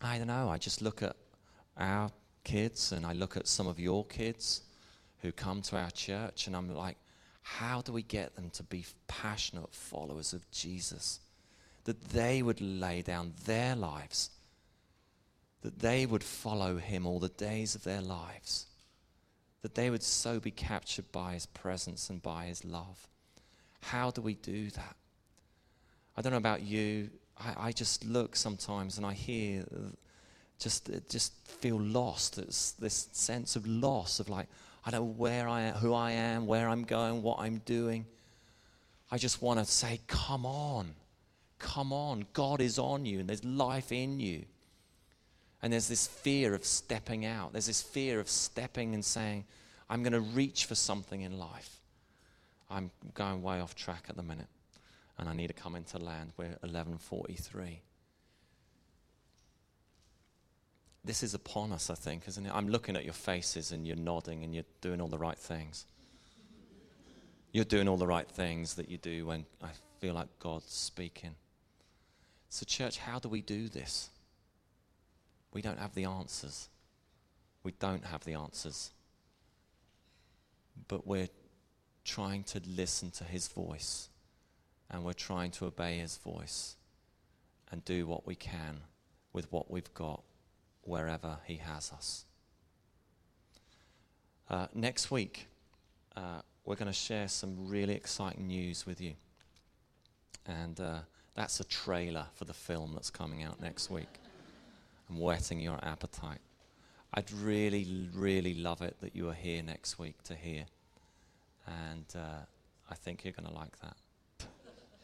I 0.00 0.16
don't 0.16 0.28
know, 0.28 0.48
I 0.48 0.56
just 0.56 0.80
look 0.80 1.02
at 1.02 1.16
our 1.76 2.10
kids 2.44 2.92
and 2.92 3.04
I 3.04 3.12
look 3.12 3.36
at 3.36 3.46
some 3.46 3.66
of 3.66 3.78
your 3.78 4.06
kids 4.06 4.62
who 5.18 5.32
come 5.32 5.60
to 5.60 5.76
our 5.76 5.90
church 5.90 6.46
and 6.46 6.56
I'm 6.56 6.74
like, 6.74 6.96
how 7.42 7.82
do 7.82 7.92
we 7.92 8.00
get 8.00 8.36
them 8.36 8.48
to 8.54 8.62
be 8.62 8.86
passionate 9.06 9.74
followers 9.74 10.32
of 10.32 10.50
Jesus? 10.50 11.20
That 11.84 12.00
they 12.08 12.40
would 12.40 12.62
lay 12.62 13.02
down 13.02 13.34
their 13.44 13.76
lives, 13.76 14.30
that 15.60 15.80
they 15.80 16.06
would 16.06 16.24
follow 16.24 16.78
him 16.78 17.04
all 17.04 17.20
the 17.20 17.28
days 17.28 17.74
of 17.74 17.84
their 17.84 18.00
lives, 18.00 18.64
that 19.60 19.74
they 19.74 19.90
would 19.90 20.02
so 20.02 20.40
be 20.40 20.50
captured 20.50 21.12
by 21.12 21.34
his 21.34 21.44
presence 21.44 22.08
and 22.08 22.22
by 22.22 22.46
his 22.46 22.64
love. 22.64 23.08
How 23.80 24.10
do 24.10 24.20
we 24.20 24.34
do 24.34 24.70
that? 24.70 24.96
I 26.16 26.22
don't 26.22 26.32
know 26.32 26.38
about 26.38 26.62
you. 26.62 27.10
I, 27.38 27.68
I 27.68 27.72
just 27.72 28.04
look 28.04 28.36
sometimes 28.36 28.96
and 28.96 29.06
I 29.06 29.12
hear, 29.12 29.64
just 30.58 30.90
just 31.08 31.32
feel 31.46 31.80
lost. 31.80 32.38
It's 32.38 32.72
this 32.72 33.08
sense 33.12 33.56
of 33.56 33.66
loss 33.66 34.20
of 34.20 34.28
like, 34.28 34.48
I 34.84 34.90
don't 34.90 35.00
know 35.00 35.14
where 35.16 35.48
I 35.48 35.62
am, 35.62 35.74
who 35.74 35.94
I 35.94 36.12
am, 36.12 36.46
where 36.46 36.68
I'm 36.68 36.84
going, 36.84 37.22
what 37.22 37.38
I'm 37.38 37.58
doing. 37.64 38.06
I 39.10 39.18
just 39.18 39.40
want 39.40 39.58
to 39.58 39.64
say, 39.64 40.00
come 40.06 40.44
on, 40.44 40.94
come 41.58 41.92
on. 41.92 42.26
God 42.32 42.60
is 42.60 42.78
on 42.78 43.06
you 43.06 43.20
and 43.20 43.28
there's 43.28 43.44
life 43.44 43.92
in 43.92 44.20
you. 44.20 44.44
And 45.62 45.72
there's 45.72 45.88
this 45.88 46.06
fear 46.06 46.54
of 46.54 46.64
stepping 46.64 47.26
out. 47.26 47.52
There's 47.52 47.66
this 47.66 47.82
fear 47.82 48.20
of 48.20 48.28
stepping 48.28 48.94
and 48.94 49.04
saying, 49.04 49.44
I'm 49.90 50.02
going 50.02 50.12
to 50.12 50.20
reach 50.20 50.66
for 50.66 50.74
something 50.74 51.22
in 51.22 51.38
life. 51.38 51.77
I'm 52.70 52.90
going 53.14 53.42
way 53.42 53.60
off 53.60 53.74
track 53.74 54.06
at 54.08 54.16
the 54.16 54.22
minute 54.22 54.48
and 55.18 55.28
I 55.28 55.32
need 55.34 55.48
to 55.48 55.52
come 55.54 55.74
into 55.74 55.98
land. 55.98 56.32
We're 56.36 56.56
1143. 56.60 57.82
this 61.08 61.22
is 61.22 61.32
upon 61.32 61.72
us, 61.72 61.88
I 61.88 61.94
think, 61.94 62.28
isn't 62.28 62.44
it? 62.44 62.52
I'm 62.54 62.68
looking 62.68 62.94
at 62.94 63.02
your 63.02 63.14
faces 63.14 63.72
and 63.72 63.86
you're 63.86 63.96
nodding 63.96 64.44
and 64.44 64.54
you're 64.54 64.66
doing 64.82 65.00
all 65.00 65.08
the 65.08 65.18
right 65.18 65.38
things. 65.38 65.86
You're 67.50 67.64
doing 67.64 67.88
all 67.88 67.96
the 67.96 68.06
right 68.06 68.28
things 68.28 68.74
that 68.74 68.90
you 68.90 68.98
do 68.98 69.24
when 69.24 69.46
I 69.62 69.68
feel 70.00 70.12
like 70.12 70.28
God's 70.38 70.70
speaking. 70.70 71.34
So, 72.50 72.66
church, 72.66 72.98
how 72.98 73.18
do 73.18 73.30
we 73.30 73.40
do 73.40 73.68
this? 73.68 74.10
We 75.54 75.62
don't 75.62 75.78
have 75.78 75.94
the 75.94 76.04
answers. 76.04 76.68
We 77.62 77.72
don't 77.72 78.04
have 78.04 78.24
the 78.24 78.34
answers. 78.34 78.90
But 80.88 81.06
we're 81.06 81.28
trying 82.14 82.42
to 82.42 82.60
listen 82.76 83.10
to 83.10 83.24
his 83.24 83.48
voice 83.48 84.08
and 84.90 85.04
we're 85.04 85.12
trying 85.12 85.50
to 85.50 85.66
obey 85.66 85.98
his 85.98 86.16
voice 86.16 86.76
and 87.70 87.84
do 87.84 88.06
what 88.06 88.26
we 88.26 88.34
can 88.34 88.80
with 89.32 89.50
what 89.52 89.70
we've 89.70 89.92
got 89.94 90.22
wherever 90.82 91.38
He 91.44 91.56
has 91.56 91.92
us. 91.92 92.24
Uh, 94.48 94.66
next 94.74 95.10
week, 95.10 95.46
uh, 96.16 96.40
we're 96.64 96.76
going 96.76 96.86
to 96.86 96.92
share 96.92 97.28
some 97.28 97.68
really 97.68 97.94
exciting 97.94 98.46
news 98.46 98.86
with 98.86 99.00
you. 99.00 99.12
And 100.46 100.80
uh, 100.80 101.00
that's 101.34 101.60
a 101.60 101.64
trailer 101.64 102.26
for 102.34 102.46
the 102.46 102.54
film 102.54 102.92
that's 102.94 103.10
coming 103.10 103.42
out 103.42 103.60
next 103.60 103.90
week. 103.90 104.08
I'm 105.10 105.18
whetting 105.18 105.60
your 105.60 105.78
appetite. 105.82 106.40
I'd 107.12 107.30
really, 107.32 108.08
really 108.14 108.54
love 108.54 108.82
it 108.82 108.96
that 109.00 109.14
you 109.14 109.28
are 109.28 109.34
here 109.34 109.62
next 109.62 109.98
week 109.98 110.22
to 110.24 110.34
hear. 110.34 110.64
And 111.68 112.06
uh, 112.16 112.40
I 112.90 112.94
think 112.94 113.24
you're 113.24 113.32
going 113.32 113.48
to 113.48 113.54
like 113.54 113.78
that. 113.80 113.96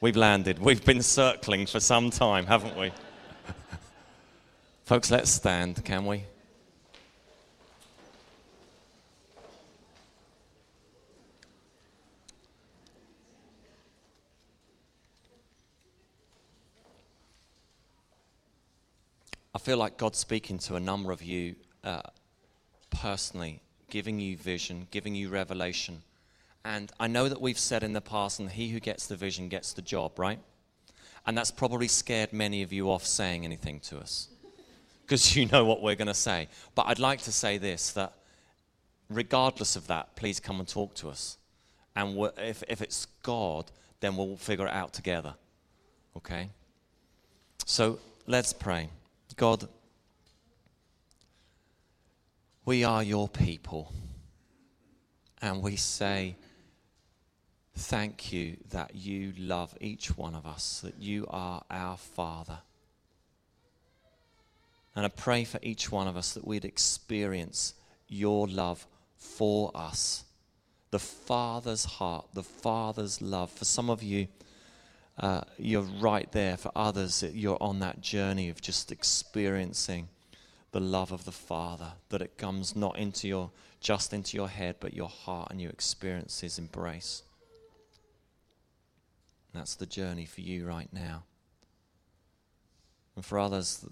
We've 0.00 0.16
landed. 0.16 0.58
We've 0.58 0.84
been 0.84 1.02
circling 1.02 1.66
for 1.66 1.80
some 1.80 2.10
time, 2.10 2.46
haven't 2.46 2.76
we? 2.76 2.92
Folks, 4.84 5.10
let's 5.10 5.30
stand, 5.30 5.84
can 5.84 6.06
we? 6.06 6.24
I 19.54 19.58
feel 19.58 19.76
like 19.78 19.96
God's 19.96 20.18
speaking 20.18 20.58
to 20.58 20.74
a 20.74 20.80
number 20.80 21.12
of 21.12 21.22
you 21.22 21.54
uh, 21.84 22.02
personally, 22.90 23.60
giving 23.88 24.18
you 24.18 24.36
vision, 24.36 24.88
giving 24.90 25.14
you 25.14 25.28
revelation. 25.28 26.02
And 26.64 26.90
I 26.98 27.06
know 27.06 27.28
that 27.28 27.40
we've 27.40 27.58
said 27.58 27.82
in 27.82 27.92
the 27.92 28.00
past, 28.00 28.40
and 28.40 28.50
he 28.50 28.70
who 28.70 28.80
gets 28.80 29.06
the 29.06 29.16
vision 29.16 29.48
gets 29.48 29.72
the 29.72 29.82
job, 29.82 30.18
right? 30.18 30.38
And 31.26 31.36
that's 31.36 31.50
probably 31.50 31.88
scared 31.88 32.32
many 32.32 32.62
of 32.62 32.72
you 32.72 32.90
off 32.90 33.04
saying 33.04 33.44
anything 33.44 33.80
to 33.80 33.98
us 33.98 34.28
because 35.02 35.36
you 35.36 35.46
know 35.46 35.64
what 35.64 35.82
we're 35.82 35.94
going 35.94 36.08
to 36.08 36.14
say. 36.14 36.48
But 36.74 36.86
I'd 36.86 36.98
like 36.98 37.20
to 37.22 37.32
say 37.32 37.58
this 37.58 37.92
that 37.92 38.12
regardless 39.10 39.76
of 39.76 39.86
that, 39.88 40.16
please 40.16 40.40
come 40.40 40.58
and 40.58 40.68
talk 40.68 40.94
to 40.96 41.08
us. 41.08 41.38
And 41.96 42.18
if, 42.38 42.62
if 42.68 42.82
it's 42.82 43.06
God, 43.22 43.70
then 44.00 44.16
we'll 44.16 44.36
figure 44.36 44.66
it 44.66 44.72
out 44.72 44.92
together. 44.92 45.34
Okay? 46.16 46.50
So 47.64 47.98
let's 48.26 48.52
pray. 48.52 48.88
God, 49.36 49.68
we 52.64 52.84
are 52.84 53.02
your 53.02 53.28
people. 53.28 53.92
And 55.40 55.62
we 55.62 55.76
say, 55.76 56.36
Thank 57.76 58.32
you 58.32 58.56
that 58.70 58.94
you 58.94 59.32
love 59.36 59.74
each 59.80 60.16
one 60.16 60.34
of 60.34 60.46
us, 60.46 60.80
that 60.84 61.00
you 61.00 61.26
are 61.28 61.62
our 61.70 61.96
Father. 61.96 62.58
And 64.94 65.04
I 65.04 65.08
pray 65.08 65.44
for 65.44 65.58
each 65.60 65.90
one 65.90 66.06
of 66.06 66.16
us 66.16 66.34
that 66.34 66.46
we'd 66.46 66.64
experience 66.64 67.74
your 68.06 68.46
love 68.46 68.86
for 69.16 69.72
us. 69.74 70.24
The 70.90 71.00
Father's 71.00 71.84
heart, 71.84 72.26
the 72.32 72.44
Father's 72.44 73.20
love. 73.20 73.50
For 73.50 73.64
some 73.64 73.90
of 73.90 74.04
you, 74.04 74.28
uh, 75.18 75.42
you're 75.58 75.82
right 75.82 76.30
there. 76.30 76.56
For 76.56 76.70
others, 76.76 77.24
you're 77.32 77.60
on 77.60 77.80
that 77.80 78.00
journey 78.00 78.48
of 78.48 78.60
just 78.60 78.92
experiencing 78.92 80.08
the 80.70 80.80
love 80.80 81.10
of 81.10 81.24
the 81.24 81.32
Father, 81.32 81.92
that 82.10 82.22
it 82.22 82.36
comes 82.36 82.76
not 82.76 82.98
into 82.98 83.28
your 83.28 83.50
just 83.80 84.12
into 84.12 84.36
your 84.36 84.48
head, 84.48 84.76
but 84.80 84.94
your 84.94 85.08
heart, 85.08 85.48
and 85.50 85.60
you 85.60 85.68
experience 85.68 86.40
His 86.40 86.58
embrace. 86.58 87.22
That's 89.54 89.76
the 89.76 89.86
journey 89.86 90.26
for 90.26 90.40
you 90.40 90.66
right 90.66 90.92
now. 90.92 91.24
And 93.16 93.24
for 93.24 93.38
others, 93.38 93.84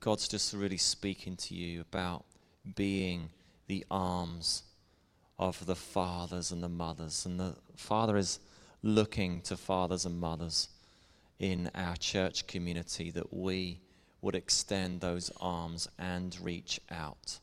God's 0.00 0.26
just 0.26 0.52
really 0.52 0.76
speaking 0.76 1.36
to 1.36 1.54
you 1.54 1.80
about 1.80 2.24
being 2.74 3.30
the 3.66 3.84
arms 3.90 4.64
of 5.38 5.64
the 5.66 5.76
fathers 5.76 6.50
and 6.50 6.62
the 6.62 6.68
mothers. 6.68 7.24
And 7.26 7.38
the 7.38 7.56
Father 7.76 8.16
is 8.16 8.40
looking 8.82 9.40
to 9.42 9.56
fathers 9.56 10.04
and 10.04 10.18
mothers 10.18 10.68
in 11.38 11.70
our 11.74 11.96
church 11.96 12.46
community 12.46 13.10
that 13.10 13.32
we 13.32 13.80
would 14.20 14.34
extend 14.34 15.00
those 15.00 15.30
arms 15.40 15.88
and 15.98 16.36
reach 16.40 16.80
out. 16.90 17.38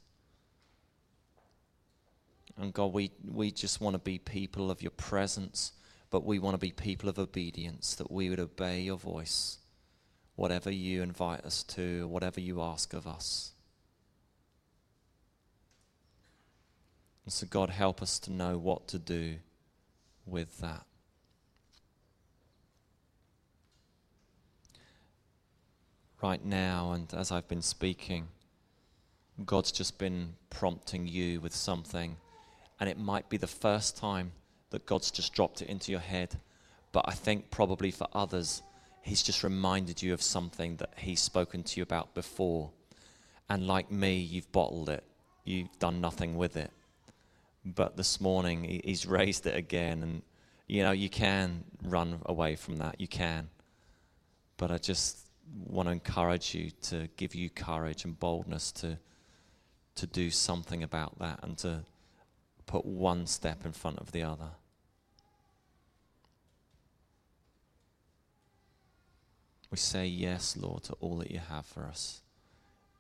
And 2.58 2.74
God, 2.74 2.94
we, 2.94 3.12
we 3.30 3.52
just 3.52 3.82
want 3.82 3.94
to 3.94 4.00
be 4.00 4.20
people 4.20 4.72
of 4.72 4.82
your 4.82 4.92
presence, 4.92 5.74
but 6.12 6.26
we 6.26 6.38
want 6.38 6.54
to 6.54 6.60
be 6.60 6.72
people 6.72 7.10
of 7.10 7.18
obedience, 7.18 7.96
that 7.96 8.12
we 8.12 8.30
would 8.30 8.40
obey 8.40 8.82
your 8.82 8.98
voice 8.98 9.58
whatever 10.36 10.70
you 10.70 11.02
invite 11.02 11.46
us 11.46 11.64
to, 11.64 12.08
whatever 12.08 12.40
you 12.40 12.62
ask 12.62 12.94
of 12.94 13.08
us. 13.08 13.52
And 17.26 17.34
so, 17.34 17.48
God, 17.50 17.70
help 17.70 18.02
us 18.02 18.20
to 18.20 18.32
know 18.32 18.58
what 18.58 18.88
to 18.90 19.00
do 19.00 19.36
with 20.26 20.60
that. 20.60 20.86
Right 26.22 26.44
now, 26.44 26.92
and 26.92 27.12
as 27.14 27.32
I've 27.32 27.48
been 27.48 27.62
speaking, 27.62 28.28
God's 29.46 29.72
just 29.72 29.98
been 29.98 30.34
prompting 30.50 31.08
you 31.08 31.40
with 31.40 31.56
something, 31.56 32.18
and 32.80 32.90
it 32.90 32.98
might 32.98 33.30
be 33.30 33.38
the 33.38 33.48
first 33.48 33.98
time 33.98 34.34
that 34.72 34.86
God's 34.86 35.12
just 35.12 35.34
dropped 35.34 35.62
it 35.62 35.70
into 35.70 35.92
your 35.92 36.02
head, 36.02 36.38
but 36.92 37.06
I 37.08 37.12
think 37.12 37.52
probably 37.52 37.92
for 37.92 38.08
others, 38.14 38.64
He's 39.04 39.24
just 39.24 39.44
reminded 39.44 40.02
you 40.02 40.14
of 40.14 40.22
something 40.22 40.78
that 40.78 40.94
He's 40.98 41.22
spoken 41.22 41.64
to 41.64 41.80
you 41.80 41.84
about 41.84 42.14
before. 42.14 42.72
And 43.50 43.68
like 43.68 43.92
me, 43.92 44.18
you've 44.20 44.52
bottled 44.52 44.90
it, 44.90 45.04
you've 45.44 45.78
done 45.80 46.02
nothing 46.02 46.36
with 46.36 46.58
it. 46.58 46.72
But 47.64 47.98
this 47.98 48.20
morning, 48.20 48.82
He's 48.84 49.06
raised 49.06 49.46
it 49.48 49.56
again. 49.56 50.04
And, 50.04 50.22
you 50.68 50.84
know, 50.84 50.92
you 50.92 51.10
can 51.10 51.64
run 51.84 52.22
away 52.26 52.56
from 52.56 52.78
that, 52.78 53.00
you 53.00 53.08
can. 53.08 53.50
But 54.58 54.72
I 54.72 54.78
just 54.78 55.18
want 55.68 55.88
to 55.88 55.92
encourage 55.92 56.54
you 56.54 56.72
to 56.84 57.10
give 57.18 57.36
you 57.36 57.50
courage 57.50 58.06
and 58.06 58.18
boldness 58.20 58.72
to, 58.74 58.98
to 59.96 60.08
do 60.08 60.30
something 60.30 60.84
about 60.84 61.20
that 61.20 61.40
and 61.44 61.58
to 61.60 61.84
put 62.68 62.86
one 62.86 63.26
step 63.26 63.66
in 63.66 63.72
front 63.72 64.00
of 64.00 64.12
the 64.12 64.24
other. 64.24 64.50
We 69.72 69.78
say 69.78 70.06
yes, 70.06 70.58
Lord, 70.58 70.84
to 70.84 70.94
all 71.00 71.18
that 71.18 71.32
you 71.32 71.40
have 71.40 71.66
for 71.66 71.86
us. 71.86 72.22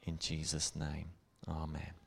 In 0.04 0.18
Jesus' 0.18 0.76
name, 0.76 1.10
amen. 1.48 2.01